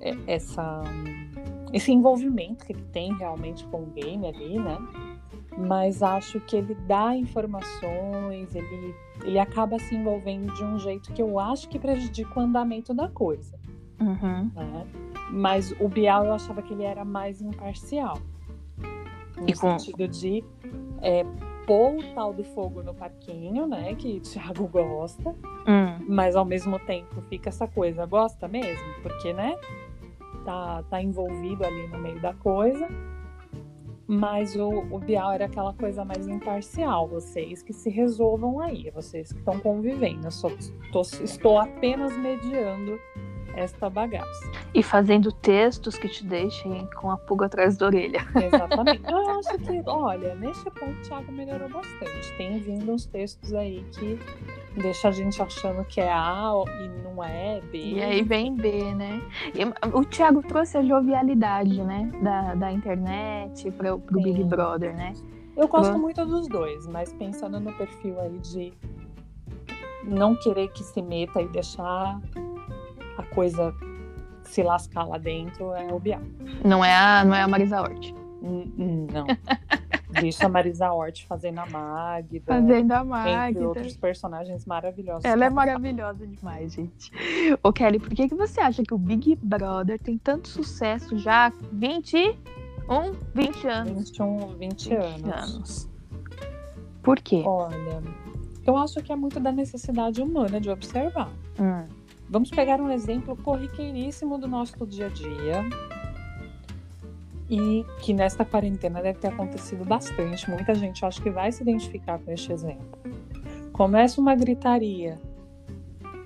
[0.00, 0.82] é- essa
[1.72, 4.76] esse envolvimento que ele tem realmente com o game ali, né?
[5.56, 11.22] Mas acho que ele dá informações, ele ele acaba se envolvendo de um jeito que
[11.22, 13.56] eu acho que prejudica o andamento da coisa,
[14.00, 14.50] Uhum.
[14.54, 14.86] né?
[15.30, 18.18] Mas o Bial eu achava que ele era mais imparcial.
[19.36, 20.44] No E com- sentido de
[21.00, 21.24] é,
[21.72, 23.94] pôr o tal do fogo no parquinho, né?
[23.94, 25.30] Que o Thiago gosta,
[25.66, 26.04] Hum.
[26.06, 28.84] mas ao mesmo tempo fica essa coisa, gosta mesmo?
[29.02, 29.56] Porque, né?
[30.44, 32.86] Tá, tá envolvido ali no meio da coisa.
[34.06, 37.08] Mas o, o Bial era aquela coisa mais imparcial.
[37.08, 40.26] Vocês que se resolvam aí, vocês que estão convivendo.
[40.26, 40.50] Eu só
[40.92, 42.98] tô, estou apenas mediando
[43.54, 44.50] esta bagaça.
[44.74, 48.20] E fazendo textos que te deixem com a pulga atrás da orelha.
[48.36, 49.02] Exatamente.
[49.10, 52.36] Eu acho que, olha, neste ponto o Thiago melhorou bastante.
[52.36, 54.18] Tem vindo uns textos aí que
[54.80, 57.78] deixa a gente achando que é A e não é B.
[57.78, 59.22] E aí vem B, né?
[59.54, 59.64] E
[59.96, 62.10] o Thiago trouxe a jovialidade, né?
[62.22, 65.12] Da, da internet para o Big Brother, né?
[65.56, 68.72] Eu gosto muito dos dois, mas pensando no perfil aí de
[70.04, 72.18] não querer que se meta e deixar
[73.18, 73.74] a coisa
[74.44, 76.20] se lascar lá dentro é o Bial.
[76.64, 78.12] Não é a, não é a Marisa Hort.
[78.42, 79.26] Não.
[80.20, 82.42] Deixa a Marisa Hort fazendo a Magda.
[82.44, 83.50] Fazendo a Magda.
[83.50, 85.24] Entre outros personagens maravilhosos.
[85.24, 87.12] Ela é maravilhosa demais, gente.
[87.62, 91.46] Ô, Kelly, por que, que você acha que o Big Brother tem tanto sucesso já
[91.46, 94.10] há 21, 20 anos?
[94.10, 95.54] 21, 20, 20 anos.
[95.54, 95.90] anos.
[97.02, 97.42] Por quê?
[97.46, 98.02] Olha,
[98.66, 101.30] eu acho que é muito da necessidade humana de observar.
[101.58, 102.01] Hum.
[102.32, 105.62] Vamos pegar um exemplo corriqueiríssimo do nosso dia a dia
[107.50, 110.48] e que nesta quarentena deve ter acontecido bastante.
[110.48, 112.98] Muita gente acho que vai se identificar com este exemplo.
[113.70, 115.20] Começa uma gritaria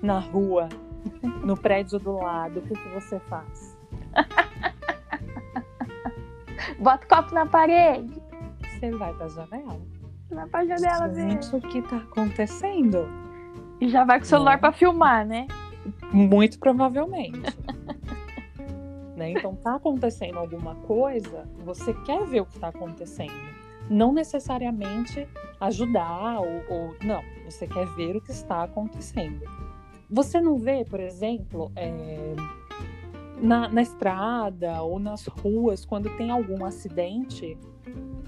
[0.01, 0.69] na rua,
[1.43, 3.77] no prédio do lado, o que, que você faz?
[6.79, 8.13] Bota o copo na parede.
[8.79, 9.81] Você vai pra janela.
[10.31, 13.09] Vai pra janela Gente, o que tá acontecendo?
[13.81, 14.57] E já vai com o celular é.
[14.57, 15.47] para filmar, né?
[16.11, 17.39] Muito provavelmente.
[19.15, 19.31] né?
[19.31, 23.57] Então tá acontecendo alguma coisa, você quer ver o que está acontecendo.
[23.89, 25.27] Não necessariamente
[25.59, 29.41] ajudar ou, ou, não, você quer ver o que está acontecendo.
[30.09, 32.35] Você não vê, por exemplo, é,
[33.41, 37.57] na, na estrada ou nas ruas, quando tem algum acidente,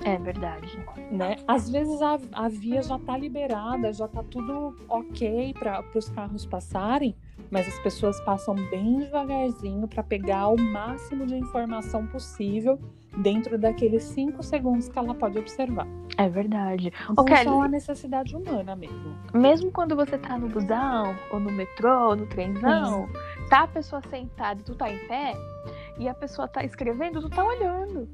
[0.04, 0.78] é verdade.
[1.12, 1.38] Né?
[1.48, 6.46] Às vezes a, a via já está liberada, já está tudo ok para os carros
[6.46, 7.16] passarem,
[7.52, 12.80] mas as pessoas passam bem devagarzinho para pegar o máximo de informação possível
[13.18, 15.88] dentro daqueles cinco segundos que ela pode observar.
[16.18, 16.92] É verdade.
[17.10, 17.46] Então, okay.
[17.46, 19.18] é uma necessidade humana mesmo.
[19.34, 23.50] Mesmo quando você tá no busão, ou no metrô, ou no trenzão, Sim.
[23.50, 25.34] tá a pessoa sentada e tu tá em pé,
[25.98, 28.08] e a pessoa tá escrevendo, tu tá olhando.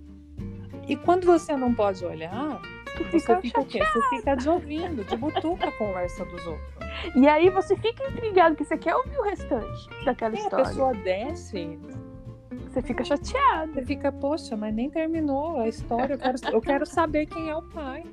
[0.87, 2.61] E quando você não pode olhar,
[3.03, 3.79] você fica o quê?
[3.83, 6.75] Você fica de butuca a conversa dos outros.
[7.15, 10.65] E aí você fica intrigado que você quer ouvir o restante daquela e história.
[10.65, 11.79] A pessoa desce
[12.75, 13.71] você fica chateada.
[13.73, 16.15] Você fica, poxa, mas nem terminou a história.
[16.15, 18.03] Eu quero, eu quero saber quem é o pai.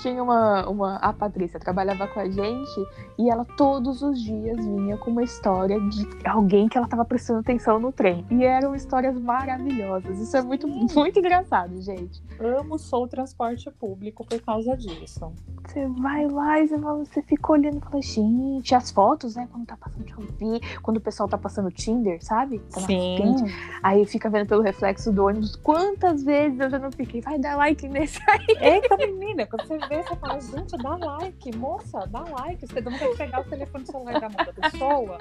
[0.00, 0.96] Tinha uma, uma.
[0.96, 2.86] A Patrícia trabalhava com a gente
[3.18, 7.40] e ela todos os dias vinha com uma história de alguém que ela estava prestando
[7.40, 8.24] atenção no trem.
[8.30, 10.18] E eram histórias maravilhosas.
[10.18, 12.22] Isso é muito, muito engraçado, gente.
[12.40, 15.32] Amo sou o transporte público por causa disso.
[15.66, 19.48] Você vai lá e você fica olhando e fala, gente, as fotos, né?
[19.50, 22.60] Quando tá passando ouvir, quando o pessoal tá passando Tinder, sabe?
[22.72, 23.34] Tá Sim.
[23.82, 25.56] Aí fica vendo pelo reflexo do ônibus.
[25.56, 28.46] Quantas vezes eu já não fiquei, vai dar like nesse aí.
[28.60, 32.66] Eita, menina, quando você vê, você fala, gente, dá like, moça, dá like.
[32.66, 35.18] Você não quer pegar o telefone celular da mão da pessoa.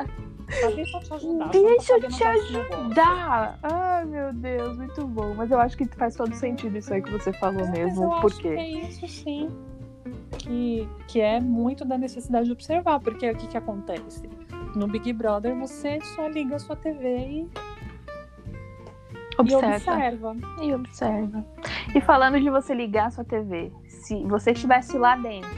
[0.75, 1.49] deixa eu te ajudar.
[1.49, 3.59] Deixa eu te ajudar.
[3.63, 5.33] Ai, meu Deus, muito bom.
[5.35, 8.07] Mas eu acho que faz todo sentido isso aí que você falou é, mesmo.
[8.09, 8.49] Mas porque...
[8.49, 9.49] que é isso sim.
[10.37, 14.29] Que, que é muito da necessidade de observar, porque o que, que acontece?
[14.75, 17.49] No Big Brother você só liga a sua TV e
[19.37, 19.65] Observa.
[19.67, 20.35] E observa.
[20.61, 21.45] E observa.
[21.93, 25.49] E falando de você ligar a sua TV, se você estivesse lá dentro,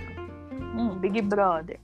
[0.75, 1.79] hum, Big Brother,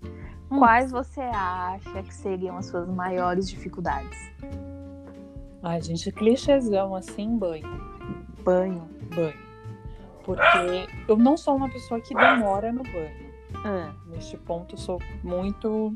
[0.51, 0.59] hum.
[0.59, 4.31] quais você acha que seriam as suas maiores dificuldades?
[5.61, 7.69] Ai, gente, clichêzão assim, banho.
[8.43, 8.89] Banho?
[9.15, 9.43] Banho.
[10.23, 13.23] Porque eu não sou uma pessoa que demora no banho.
[13.65, 13.93] Hum.
[14.07, 15.95] Neste ponto, eu sou muito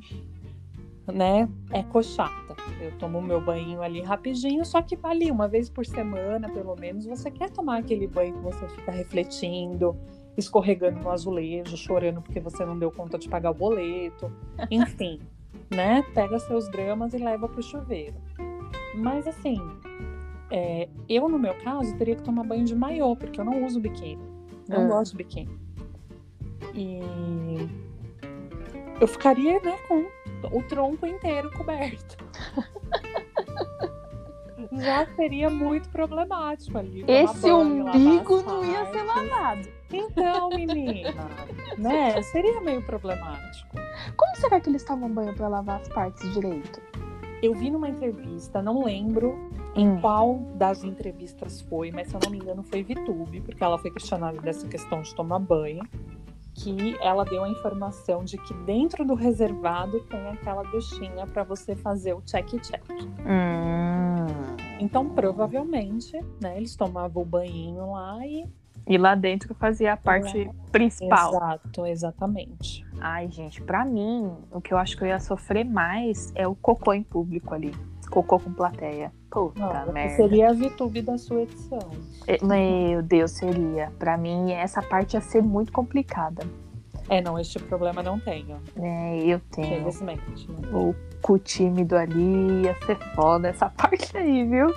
[1.12, 2.56] né, é cochata.
[2.82, 7.06] Eu tomo meu banho ali rapidinho, só que ali uma vez por semana, pelo menos,
[7.06, 9.96] você quer tomar aquele banho que você fica refletindo,
[10.38, 14.32] escorregando no azulejo, chorando porque você não deu conta de pagar o boleto,
[14.70, 15.20] enfim,
[15.70, 16.04] né?
[16.14, 18.16] Pega seus dramas e leva pro chuveiro.
[18.96, 19.58] Mas assim,
[20.50, 23.80] é, eu no meu caso teria que tomar banho de maiô, porque eu não uso
[23.80, 24.22] biquíni.
[24.68, 24.88] Não é.
[24.88, 25.58] gosto de biquíni.
[26.74, 27.00] E
[29.00, 30.06] eu ficaria, né, com
[30.52, 32.18] o tronco inteiro coberto.
[34.72, 37.04] Já seria muito problemático ali.
[37.08, 39.68] Esse umbigo não ia ser lavado.
[39.92, 41.14] Então, menina,
[41.78, 42.22] né?
[42.22, 43.78] Seria meio problemático.
[44.16, 46.82] Como será que eles tomam banho para lavar as partes direito?
[47.42, 49.38] Eu vi numa entrevista, não lembro
[49.76, 50.02] em Hum.
[50.02, 53.92] qual das entrevistas foi, mas se eu não me engano foi VTube, porque ela foi
[53.92, 55.84] questionada dessa questão de tomar banho,
[56.58, 61.76] que ela deu a informação de que dentro do reservado tem aquela duchinha para você
[61.76, 62.84] fazer o check-check.
[62.92, 64.58] Hum.
[64.80, 68.46] Então, provavelmente, né, eles tomavam o banhinho lá e.
[68.88, 71.34] E lá dentro fazia a parte principal.
[71.34, 72.86] Exato, exatamente.
[73.00, 76.56] Ai, gente, pra mim, o que eu acho que eu ia sofrer mais é o
[76.56, 77.74] cocô em público ali.
[78.10, 79.12] Cocô com plateia.
[79.30, 80.16] Puta Não, você merda.
[80.16, 81.80] seria a VTube da sua edição.
[82.26, 83.92] É, Meu Deus, seria.
[84.00, 86.44] Pra mim, essa parte ia ser muito complicada.
[87.10, 89.68] É, não, este problema não tenho, É, eu tenho.
[89.80, 90.50] felizmente.
[90.52, 90.68] Né?
[90.74, 94.68] O cu tímido ali ia ser foda essa parte aí, viu?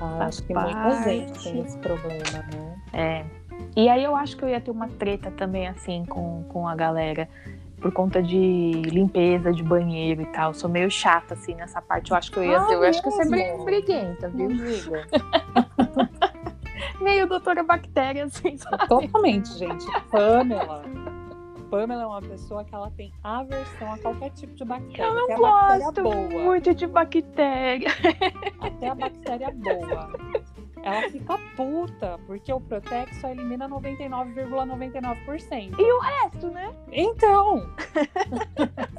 [0.00, 1.08] Ah, acho que muita parte.
[1.10, 2.76] gente tem esse problema, né?
[2.92, 3.24] É.
[3.76, 6.74] E aí eu acho que eu ia ter uma treta também, assim, com, com a
[6.76, 7.28] galera.
[7.84, 10.54] Por conta de limpeza de banheiro e tal.
[10.54, 12.12] Sou meio chata, assim, nessa parte.
[12.12, 12.74] Eu acho que eu ia Ah, ser.
[12.76, 13.30] Eu acho que mesmo?
[13.30, 14.48] bri- briguenta, viu?
[16.98, 18.88] Meio doutora bactéria, assim, sabe?
[18.88, 19.84] Totalmente, gente.
[20.10, 20.82] Pamela.
[21.70, 25.04] Pamela é uma pessoa que ela tem aversão a qualquer tipo de bactéria.
[25.04, 26.14] Eu não bactéria gosto boa.
[26.42, 27.88] muito de bactéria.
[28.62, 30.08] Até a bactéria boa.
[30.84, 35.74] Ela fica puta, porque o Protex só elimina 99,99%.
[35.78, 36.70] E o resto, né?
[36.92, 37.66] Então,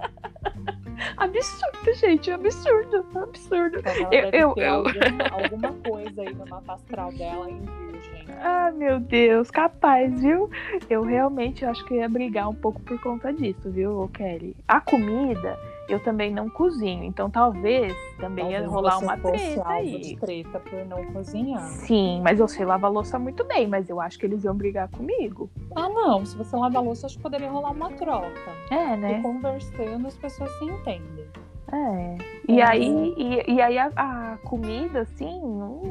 [1.18, 2.32] Absurdo, gente.
[2.32, 3.06] Absurdo.
[3.16, 3.82] Absurdo.
[3.84, 8.26] Pamela Eu- eu- eu- Alguma, alguma coisa aí no mapa astral dela em virgem.
[8.42, 10.50] Ah, meu Deus, capaz, viu?
[10.90, 14.56] Eu realmente acho que eu ia brigar um pouco por conta disso, viu, Kelly?
[14.68, 19.68] A comida, eu também não cozinho, então talvez também ia Talvez rolar você uma treta
[19.68, 20.00] aí.
[20.02, 21.62] de treta por não cozinhar.
[21.62, 24.88] Sim, mas eu sei lavar louça muito bem, mas eu acho que eles iam brigar
[24.90, 25.50] comigo.
[25.76, 26.26] Ah, não.
[26.26, 28.52] Se você lava louça, acho que poderia rolar uma troca.
[28.72, 29.22] É, E né?
[29.22, 31.26] conversando, as pessoas se entendem.
[31.72, 32.18] É.
[32.48, 32.64] E É.
[32.64, 35.82] aí, e, e aí a, a comida, assim, não,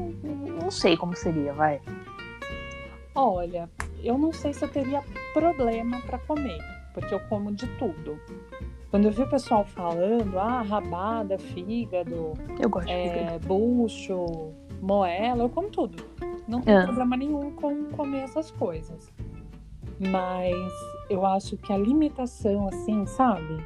[0.61, 1.81] não sei como seria, vai.
[3.13, 3.69] Olha,
[4.03, 5.01] eu não sei se eu teria
[5.33, 6.57] problema para comer,
[6.93, 8.19] porque eu como de tudo.
[8.95, 13.19] Quando eu vi o pessoal falando, ah, rabada, fígado, Eu gosto de fígado.
[13.35, 16.01] é, bucho, moela, eu como tudo.
[16.47, 16.83] Não tem Ah.
[16.85, 19.11] problema nenhum com comer essas coisas.
[19.99, 20.55] Mas
[21.09, 23.65] eu acho que a limitação, assim, sabe?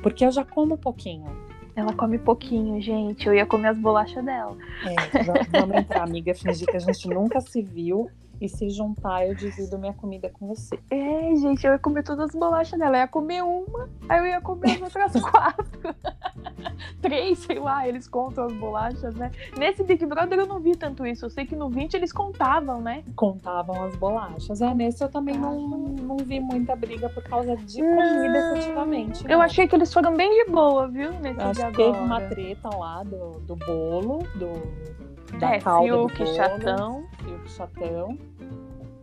[0.00, 1.26] Porque eu já como pouquinho.
[1.74, 3.26] Ela come pouquinho, gente.
[3.26, 4.56] Eu ia comer as bolachas dela.
[4.84, 8.08] É, va- vamos entrar, amiga, fingir que a gente nunca se viu
[8.44, 10.76] e se juntar, eu divido minha comida com você.
[10.90, 12.96] É, gente, eu ia comer todas as bolachas dela.
[12.96, 15.64] Eu ia comer uma, aí eu ia comer as outras quatro.
[17.00, 19.30] Três, sei lá, eles contam as bolachas, né?
[19.56, 21.24] Nesse Big Brother eu não vi tanto isso.
[21.26, 23.04] Eu sei que no 20 eles contavam, né?
[23.14, 24.60] Contavam as bolachas.
[24.60, 27.96] É, nesse eu também não, não vi muita briga por causa de Não.
[27.96, 29.24] comida, efetivamente.
[29.28, 29.42] Eu não.
[29.44, 31.12] achei que eles foram bem de boa, viu?
[31.20, 32.02] Nesse Acho que teve agora.
[32.04, 36.36] uma treta lá do, do bolo, do, da É, calda Fiuk, do bolo.
[36.36, 37.04] chatão.
[37.18, 38.18] Fiuk chatão.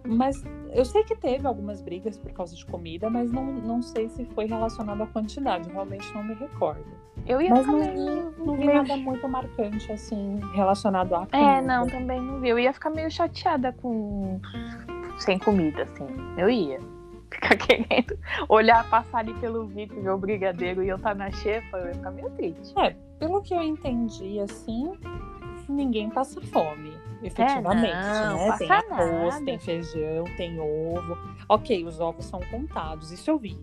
[0.09, 0.43] Mas
[0.73, 4.25] eu sei que teve algumas brigas por causa de comida, mas não, não sei se
[4.25, 5.69] foi relacionado à quantidade.
[5.69, 6.83] Realmente não me recordo.
[7.27, 8.33] Eu ia Mas ficar não, meio...
[8.37, 11.37] não vi meio- nada muito marcante, assim, relacionado à comida.
[11.37, 12.49] É, não, também não vi.
[12.49, 14.39] Eu ia ficar meio chateada com.
[15.19, 16.07] sem comida, assim.
[16.37, 16.79] Eu ia.
[17.31, 18.17] Ficar querendo
[18.49, 21.93] olhar, passar ali pelo vidro, ver o brigadeiro e eu tá na xepa, eu ia
[21.93, 22.73] ficar meio triste.
[22.77, 24.91] É, pelo que eu entendi, assim,
[25.69, 26.91] ninguém passa fome.
[27.21, 28.57] Efetivamente, não, né?
[28.57, 29.45] Tem arroz, nada.
[29.45, 31.17] tem feijão, tem ovo.
[31.47, 33.57] Ok, os ovos são contados, isso eu vi.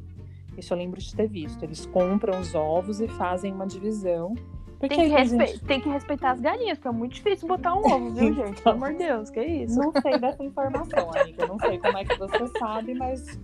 [0.58, 1.62] Isso eu lembro de ter visto.
[1.62, 4.34] Eles compram os ovos e fazem uma divisão.
[4.78, 7.74] Porque Tem que, respe- gente- tem que respeitar as galinhas, porque é muito difícil botar
[7.74, 8.60] um ovo, viu, gente?
[8.60, 9.78] Pelo amor de Deus, que isso?
[9.78, 11.46] Não sei dessa informação, amiga.
[11.46, 13.38] Não sei como é que você sabe, mas.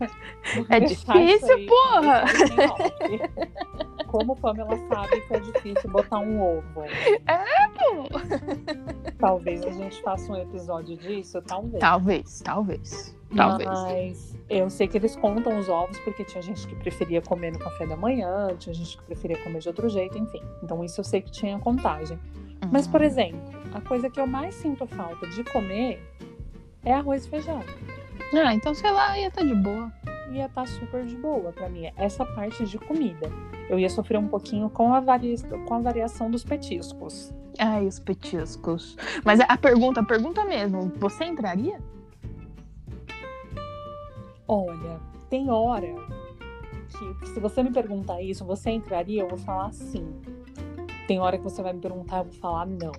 [0.68, 2.25] É difícil, aí- porra!
[4.09, 6.83] Como Pamela sabe que é difícil botar um ovo?
[9.23, 11.79] Talvez a gente faça um episódio disso, talvez.
[12.43, 13.71] Talvez, talvez.
[13.71, 17.59] Mas eu sei que eles contam os ovos porque tinha gente que preferia comer no
[17.61, 20.42] café da manhã, tinha gente que preferia comer de outro jeito, enfim.
[20.61, 22.19] Então isso eu sei que tinha contagem.
[22.73, 22.92] Mas, Uhum.
[22.92, 23.40] por exemplo,
[23.73, 26.03] a coisa que eu mais sinto falta de comer
[26.85, 27.63] é arroz e feijão.
[28.35, 29.92] Ah, então sei lá, ia estar de boa.
[30.33, 31.88] Ia estar super de boa pra mim.
[31.96, 33.31] Essa parte de comida.
[33.71, 35.37] Eu ia sofrer um pouquinho com a, varia...
[35.67, 37.33] com a variação dos petiscos.
[37.59, 38.96] Ai, os petiscos.
[39.25, 41.79] Mas a pergunta, a pergunta mesmo, você entraria?
[44.48, 45.00] Olha,
[45.31, 45.94] tem hora
[47.21, 49.23] que, se você me perguntar isso, você entraria?
[49.23, 50.07] Eu vou falar sim.
[51.07, 52.92] Tem hora que você vai me perguntar, eu vou falar não.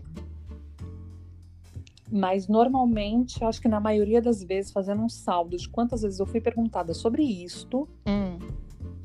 [2.12, 6.26] Mas normalmente, acho que na maioria das vezes, fazendo um saldo de quantas vezes eu
[6.26, 8.38] fui perguntada sobre isto, Hum.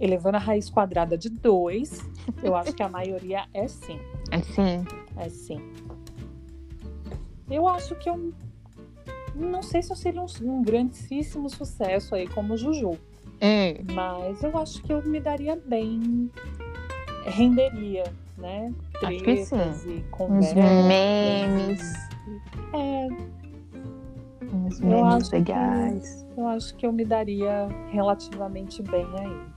[0.00, 2.04] Elevando a raiz quadrada de 2,
[2.42, 3.98] eu acho que a maioria é sim.
[4.30, 4.84] É sim.
[5.16, 5.60] É sim.
[7.50, 8.32] Eu acho que eu.
[9.34, 12.90] Não sei se eu seria um, um grandíssimo sucesso aí como Juju.
[13.40, 13.84] Hum.
[13.94, 16.30] Mas eu acho que eu me daria bem.
[17.24, 18.04] Renderia,
[18.36, 18.72] né?
[19.00, 19.18] Que.
[19.22, 20.54] Tretas e conversas.
[20.54, 21.92] memes.
[22.74, 23.08] É,
[24.52, 26.26] Uns Eu memes que- legais.
[26.36, 29.47] eu acho que eu me daria relativamente bem aí.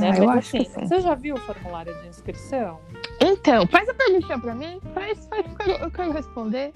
[0.00, 0.10] Né?
[0.12, 0.86] Ah, eu Mas, acho que assim, sim.
[0.86, 2.80] Você já viu o formulário de inscrição?
[3.20, 4.80] Então, faz a perguntinha pra mim.
[4.94, 6.72] Faz, faz, eu quero, eu quero responder.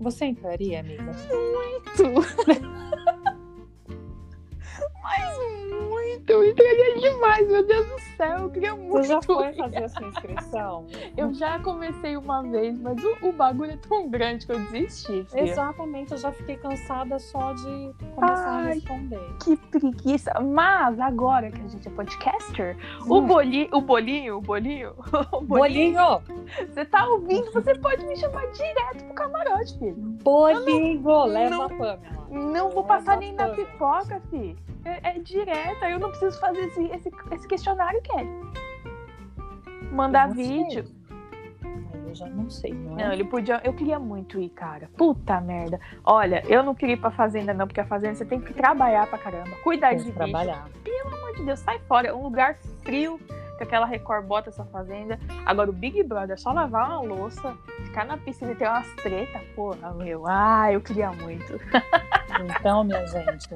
[0.00, 1.04] Você entraria, amiga?
[1.04, 2.02] Muito.
[5.02, 5.38] Mas
[5.88, 6.30] muito.
[6.30, 8.38] Eu entreguei demais, meu Deus do céu.
[8.38, 8.92] Eu queria muito.
[8.92, 10.86] Você já foi fazer a sua inscrição?
[11.16, 15.24] Eu já comecei uma vez, mas o, o bagulho é tão grande que eu desisti.
[15.24, 15.40] filha.
[15.42, 18.74] Exatamente, eu já fiquei cansada só de começar a Ai.
[18.74, 19.20] responder.
[19.42, 20.32] Que preguiça.
[20.40, 22.76] Mas agora que a gente é podcaster,
[23.08, 23.26] o, Hum.
[23.26, 24.92] boli, o bolinho, o bolinho,
[25.32, 26.22] o bolinho, Bolinho!
[26.68, 29.96] você tá ouvindo, você pode me chamar direto pro camarote, filho.
[30.22, 31.24] Bolinho!
[31.26, 32.00] Leva não- a Pamela.
[32.36, 34.56] Não vou passar nem na pipoca, fi.
[34.84, 38.28] É, é direto, aí eu não preciso fazer esse, esse, esse questionário, Kelly.
[39.90, 40.84] Mandar vídeo.
[42.06, 43.04] Eu já não sei, não é?
[43.04, 43.60] Não, ele podia.
[43.64, 44.88] Eu queria muito ir, cara.
[44.96, 45.80] Puta merda.
[46.04, 49.06] Olha, eu não queria ir pra fazenda, não, porque a fazenda você tem que trabalhar
[49.08, 49.50] pra caramba.
[49.62, 50.18] Cuidar Tem de que bicho.
[50.18, 50.68] trabalhar.
[50.84, 52.08] Pelo amor de Deus, sai fora.
[52.08, 53.18] É um lugar frio
[53.56, 55.18] que aquela Record bota essa fazenda.
[55.44, 58.86] Agora o Big Brother é só lavar uma louça, ficar na piscina e ter umas
[58.96, 60.24] treta, porra, meu.
[60.26, 61.58] Ah, eu queria muito.
[62.44, 63.48] Então, minha gente,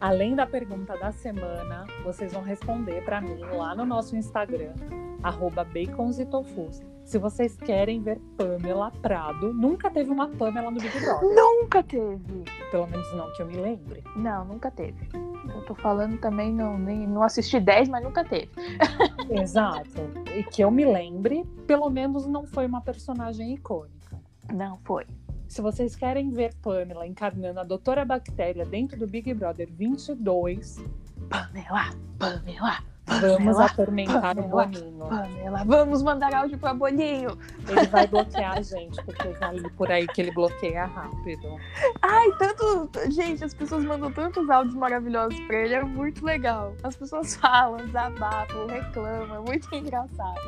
[0.00, 4.74] além da pergunta da semana, vocês vão responder pra mim lá no nosso Instagram,
[5.22, 6.80] arroba bacons e tofus.
[7.04, 11.34] Se vocês querem ver Pamela Prado, nunca teve uma Pamela no Big Brother.
[11.34, 12.44] Nunca teve.
[12.70, 14.04] Pelo menos não que eu me lembre.
[14.16, 15.08] Não, nunca teve.
[15.54, 18.50] Eu tô falando também, não, nem, não assisti 10, mas nunca teve.
[19.40, 19.90] Exato.
[20.34, 24.20] E que eu me lembre, pelo menos não foi uma personagem icônica.
[24.52, 25.06] Não foi.
[25.48, 30.82] Se vocês querem ver Pamela encarnando a Doutora Bactéria dentro do Big Brother 22,
[31.28, 32.82] Pamela, Pamela,
[33.20, 35.06] vamos Pamela, atormentar o Boninho.
[35.08, 35.64] Pamela.
[35.64, 37.38] Vamos mandar áudio pra Bolinho.
[37.68, 41.56] Ele vai bloquear a gente, porque eu já li por aí que ele bloqueia rápido.
[42.02, 42.90] Ai, tanto.
[43.10, 46.74] Gente, as pessoas mandam tantos áudios maravilhosos pra ele, é muito legal.
[46.82, 50.40] As pessoas falam, desabafam, reclamam, é muito engraçado.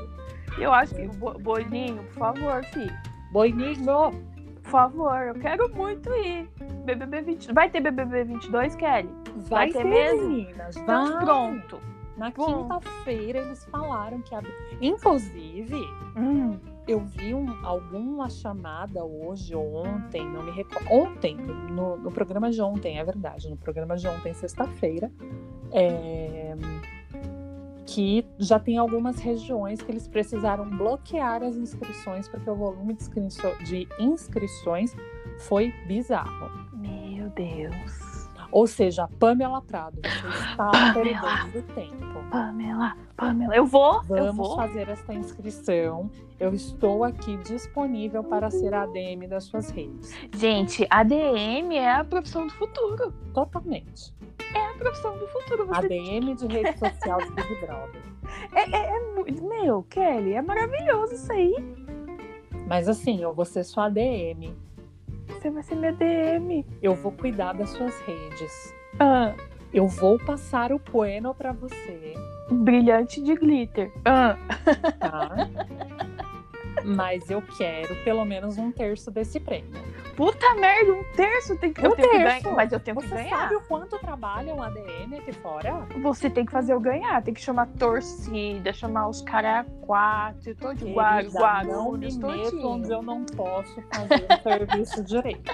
[0.58, 2.94] E eu acho que, Bo- Bolinho, por favor, filho.
[3.32, 4.34] Boninho!
[4.62, 6.48] Por favor, eu quero muito ir.
[6.86, 7.52] BBB 20.
[7.52, 9.10] Vai ter BBB 22, Kelly?
[9.36, 10.28] Vai, Vai ter ter, mesmo?
[10.28, 10.76] meninas.
[10.76, 11.24] Então, Vai.
[11.24, 11.78] pronto.
[12.16, 14.34] Na quinta-feira eles falaram que...
[14.34, 14.46] ab-
[14.80, 15.74] Inclusive,
[16.16, 20.86] Hum, eu vi um, alguma chamada hoje, ontem, não me recordo.
[20.92, 23.50] Ontem, no, no programa de ontem, é verdade.
[23.50, 25.10] No programa de ontem, sexta-feira.
[25.72, 26.54] é,
[27.86, 33.02] que já tem algumas regiões que eles precisaram bloquear as inscrições, porque o volume de,
[33.02, 34.96] inscriço- de inscrições
[35.40, 36.50] foi bizarro.
[36.72, 37.98] meu Deus.
[38.55, 40.94] Ou seja, Pamela Prado, você está Pamela.
[40.94, 42.24] perdendo tempo.
[42.30, 43.57] Pamela, Pamela.
[43.57, 44.55] Eu vou, eu Vamos vou.
[44.55, 46.09] fazer esta inscrição.
[46.38, 50.14] Eu estou aqui disponível para ser a ADM das suas redes.
[50.36, 53.12] Gente, ADM é a profissão do futuro.
[53.34, 54.14] Totalmente.
[54.55, 55.66] É a profissão do futuro.
[55.66, 58.02] Você ADM de rede social do Big Brother.
[58.55, 59.00] É, é, é
[59.42, 61.55] meu, Kelly, é maravilhoso isso aí.
[62.66, 64.55] Mas assim, eu vou ser sua ADM.
[65.29, 66.64] Você vai ser minha DM.
[66.83, 68.75] Eu vou cuidar das suas redes.
[68.99, 69.35] Ah,
[69.72, 72.14] Eu vou passar o bueno para você,
[72.51, 73.91] brilhante de glitter.
[74.05, 74.37] Ah,
[75.01, 75.49] tá?
[76.85, 79.70] Mas eu quero pelo menos um terço desse prêmio.
[80.16, 82.43] puta merda, um terço tem que, Um eu tenho que terço.
[82.45, 82.57] ganhar.
[82.57, 83.39] Mas eu tenho que Você ganhar.
[83.39, 85.87] sabe o quanto trabalha um ADM aqui fora?
[86.03, 87.22] Você tem que fazer eu ganhar.
[87.22, 92.16] Tem que chamar torcida, chamar os caras quatro, tô de guar, Querida, não me guarulhos,
[92.16, 95.53] meto onde eu não posso fazer o serviço direito.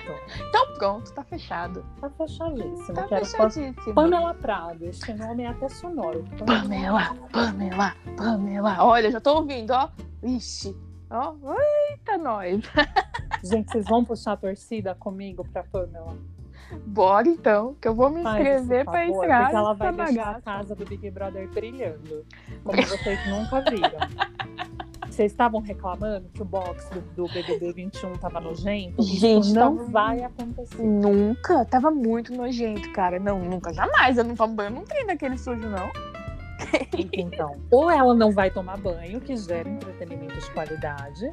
[0.49, 1.85] Então pronto, tá fechado.
[2.01, 2.95] Tá fechadíssimo.
[2.95, 3.95] Tá Quero fechadíssimo.
[3.95, 4.85] Pamela Prado.
[4.85, 6.25] Este nome é até sonoro.
[6.47, 8.77] Pamela, Pamela, Pamela.
[8.85, 9.89] Olha, já tô ouvindo, ó.
[10.23, 10.77] Ixi.
[11.11, 11.35] Ó,
[11.91, 12.63] eita, nós.
[13.43, 16.17] Gente, vocês vão puxar a torcida comigo pra Pamela?
[16.87, 20.75] Bora então, que eu vou me inscrever favor, entrar Porque ela vai deixar a casa
[20.77, 22.25] do Big Brother brilhando.
[22.63, 23.99] Como vocês nunca viram.
[25.09, 29.03] Vocês estavam reclamando que o box do, do BBB 21 tava nojento?
[29.03, 30.81] Gente, Isso não tava- vai acontecer.
[30.81, 33.19] Nunca, tava muito nojento, cara.
[33.19, 34.17] Não, nunca, jamais.
[34.17, 35.91] Eu não tomo banho, eu não treino daquele sujo, não.
[37.13, 41.31] Então, ou ela não vai tomar banho, que gera entretenimento de qualidade,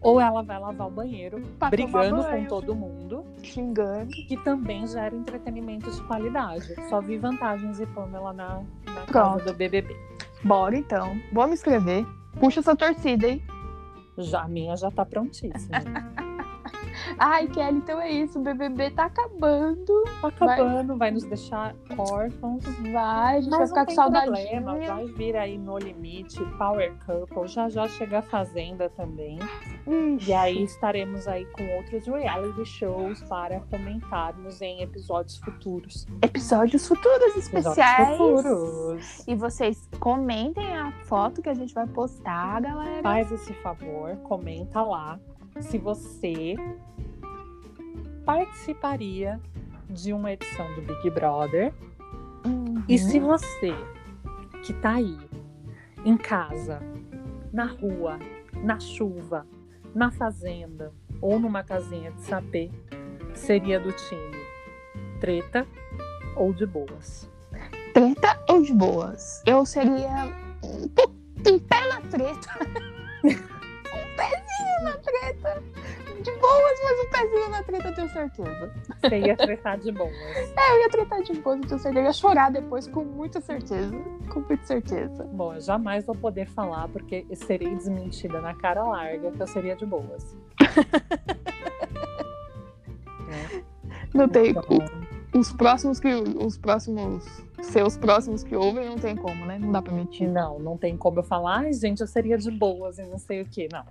[0.00, 2.48] ou ela vai lavar o banheiro, brigando tomar com banho.
[2.48, 4.10] todo mundo, Xingando.
[4.10, 6.74] que também gera entretenimento de qualidade.
[6.88, 9.96] Só vi vantagens e Pamela na, na casa do BBB.
[10.44, 11.20] Bora então.
[11.32, 12.06] Vou me inscrever.
[12.38, 13.42] Puxa essa torcida, hein?
[14.16, 15.78] Já, a minha já tá prontíssima.
[17.18, 18.38] Ai, Kelly, então é isso.
[18.38, 20.04] O BBB tá acabando.
[20.20, 22.64] Tá acabando, vai, nos deixar órfãos.
[22.92, 24.26] Vai, a gente vai Mas ficar não com saudade.
[24.26, 29.38] problema, vai vir aí No Limite, Power Couple, já já chega a Fazenda também.
[30.26, 36.06] E aí estaremos aí com outros reality shows para comentarmos em episódios futuros.
[36.22, 38.16] Episódios futuros Episódios especiais.
[38.18, 39.24] futuros.
[39.26, 43.02] E vocês comentem a foto que a gente vai postar, galera.
[43.02, 45.18] Faz esse favor, comenta lá
[45.60, 46.54] se você
[48.24, 49.40] participaria
[49.88, 51.72] de uma edição do Big Brother.
[52.44, 52.84] Uhum.
[52.88, 53.74] E se você
[54.62, 55.18] que tá aí
[56.04, 56.80] em casa,
[57.52, 58.18] na rua,
[58.62, 59.46] na chuva,
[59.94, 62.70] na fazenda ou numa casinha de sapê,
[63.34, 64.36] seria do time
[65.20, 65.66] treta
[66.36, 67.28] ou de boas?
[67.94, 69.42] Treta ou de boas?
[69.46, 70.26] Eu seria
[70.62, 71.14] um, pou-
[71.60, 73.48] pé na treta.
[74.78, 75.62] pezinho na treta.
[76.22, 78.72] De boas, mas um pezinho na treta, eu tenho certeza.
[79.00, 80.12] Você ia tretar de boas.
[80.70, 82.00] Eu ia tretar de boas, eu tenho certeza.
[82.00, 83.96] Eu ia chorar depois, com muita certeza.
[84.28, 85.24] Com muita certeza.
[85.24, 89.76] Bom, eu jamais vou poder falar porque serei desmentida na cara larga que eu seria
[89.76, 90.36] de boas.
[93.26, 93.64] Né?
[94.12, 94.50] Não tem.
[94.50, 94.64] Então,
[95.34, 96.08] Os próximos que.
[96.08, 97.24] Os próximos.
[97.62, 99.58] Seus próximos que ouvem, não tem como, né?
[99.58, 100.28] Não dá pra mentir.
[100.28, 103.42] Não, não tem como eu falar, ai, gente, eu seria de boas e não sei
[103.42, 103.68] o que.
[103.70, 103.84] Não.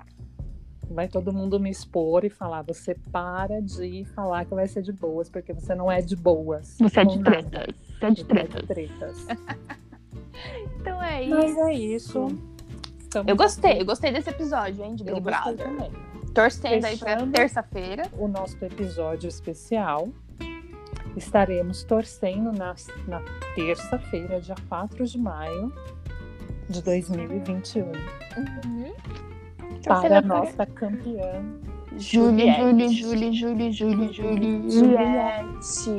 [0.89, 4.91] Vai todo mundo me expor e falar, você para de falar que vai ser de
[4.93, 6.77] boas, porque você não é de boas.
[6.79, 7.41] Você é de nada.
[7.43, 7.75] tretas.
[7.99, 8.65] Você é de Você é tretas.
[9.25, 9.27] tretas.
[10.79, 12.27] Então é Mas é isso.
[12.99, 13.81] Estamos Eu gostei, aqui.
[13.81, 15.55] eu gostei desse episódio, hein, de Big Eu Brother.
[15.57, 15.91] também.
[16.33, 18.03] Torcendo aí pra terça-feira.
[18.13, 20.07] O nosso episódio especial.
[21.15, 22.75] Estaremos torcendo na,
[23.07, 23.21] na
[23.55, 25.73] terça-feira, dia 4 de maio
[26.69, 28.93] de 2021, Uhum.
[29.85, 31.43] Para a nossa campeã
[31.99, 32.93] Julie, Julie, Juliette.
[32.93, 35.89] Julie, Julie, Julie, Julie, Juliette.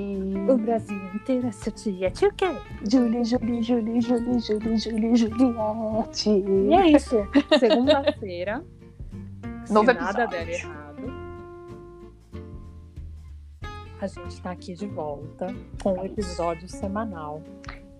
[0.49, 2.27] O Brasil inteiro é seu Juliette.
[2.27, 2.47] O quê?
[2.89, 6.31] Julie, Julie, Julie, Julie, Julie, Julie, Juliette.
[6.31, 7.17] E é isso.
[7.59, 8.65] Segunda-feira,
[9.67, 10.31] se Novo nada episódio.
[10.31, 10.79] der errado,
[14.01, 15.49] a gente tá aqui de volta
[15.83, 17.43] com um episódio semanal.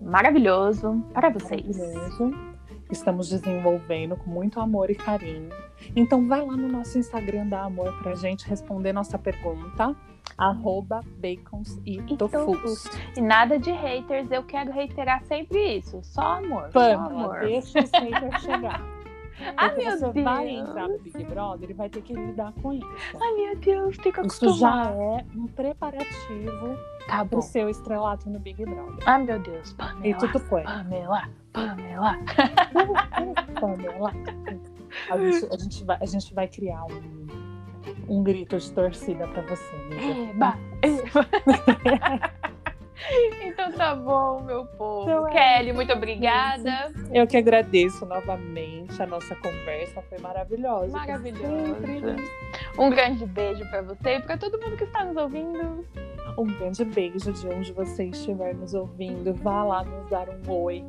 [0.01, 1.77] Maravilhoso para vocês.
[1.77, 2.48] Maravilhoso.
[2.89, 5.49] Estamos desenvolvendo com muito amor e carinho.
[5.95, 9.95] Então vai lá no nosso Instagram da Amor pra gente responder nossa pergunta.
[10.37, 12.85] Arroba bacons e E tofus.
[13.15, 15.99] E nada de haters, eu quero reiterar sempre isso.
[16.01, 17.39] Só amor, só amor.
[17.41, 18.81] deixa os haters chegar.
[19.55, 20.25] Ai, Porque meu você Deus.
[20.25, 22.87] vai entrar no Big Brother e vai ter que lidar com isso.
[23.21, 26.77] Ai, meu Deus, tem que Isso já é um preparativo
[27.07, 29.03] Tá pro seu estrelato no Big Brother.
[29.05, 29.71] Ai, meu Deus.
[29.71, 30.63] E Pamela, tudo foi.
[30.63, 32.17] Pamela, Pamela.
[33.59, 34.13] Pamela.
[35.09, 37.27] A gente, a gente vai, a gente vai criar um,
[38.07, 40.31] um grito de torcida pra você, amiga.
[40.31, 42.31] Eba, eba.
[43.41, 45.09] Então tá bom, meu povo.
[45.09, 46.91] Então é Kelly, muito obrigada.
[47.13, 49.01] Eu que agradeço novamente.
[49.01, 50.91] A nossa conversa foi maravilhosa.
[50.91, 51.75] Maravilhosa.
[51.79, 52.15] Sempre.
[52.77, 55.85] Um grande beijo pra você e pra todo mundo que está nos ouvindo.
[56.37, 59.33] Um grande beijo de onde você estiver nos ouvindo.
[59.33, 60.83] Vá lá nos dar um oi.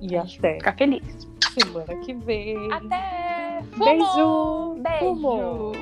[0.00, 1.28] E até Ficar feliz.
[1.58, 2.72] semana que vem.
[2.72, 3.62] Até!
[3.76, 4.76] Beijo!
[4.82, 4.98] Beijo!
[4.98, 5.72] Fumo!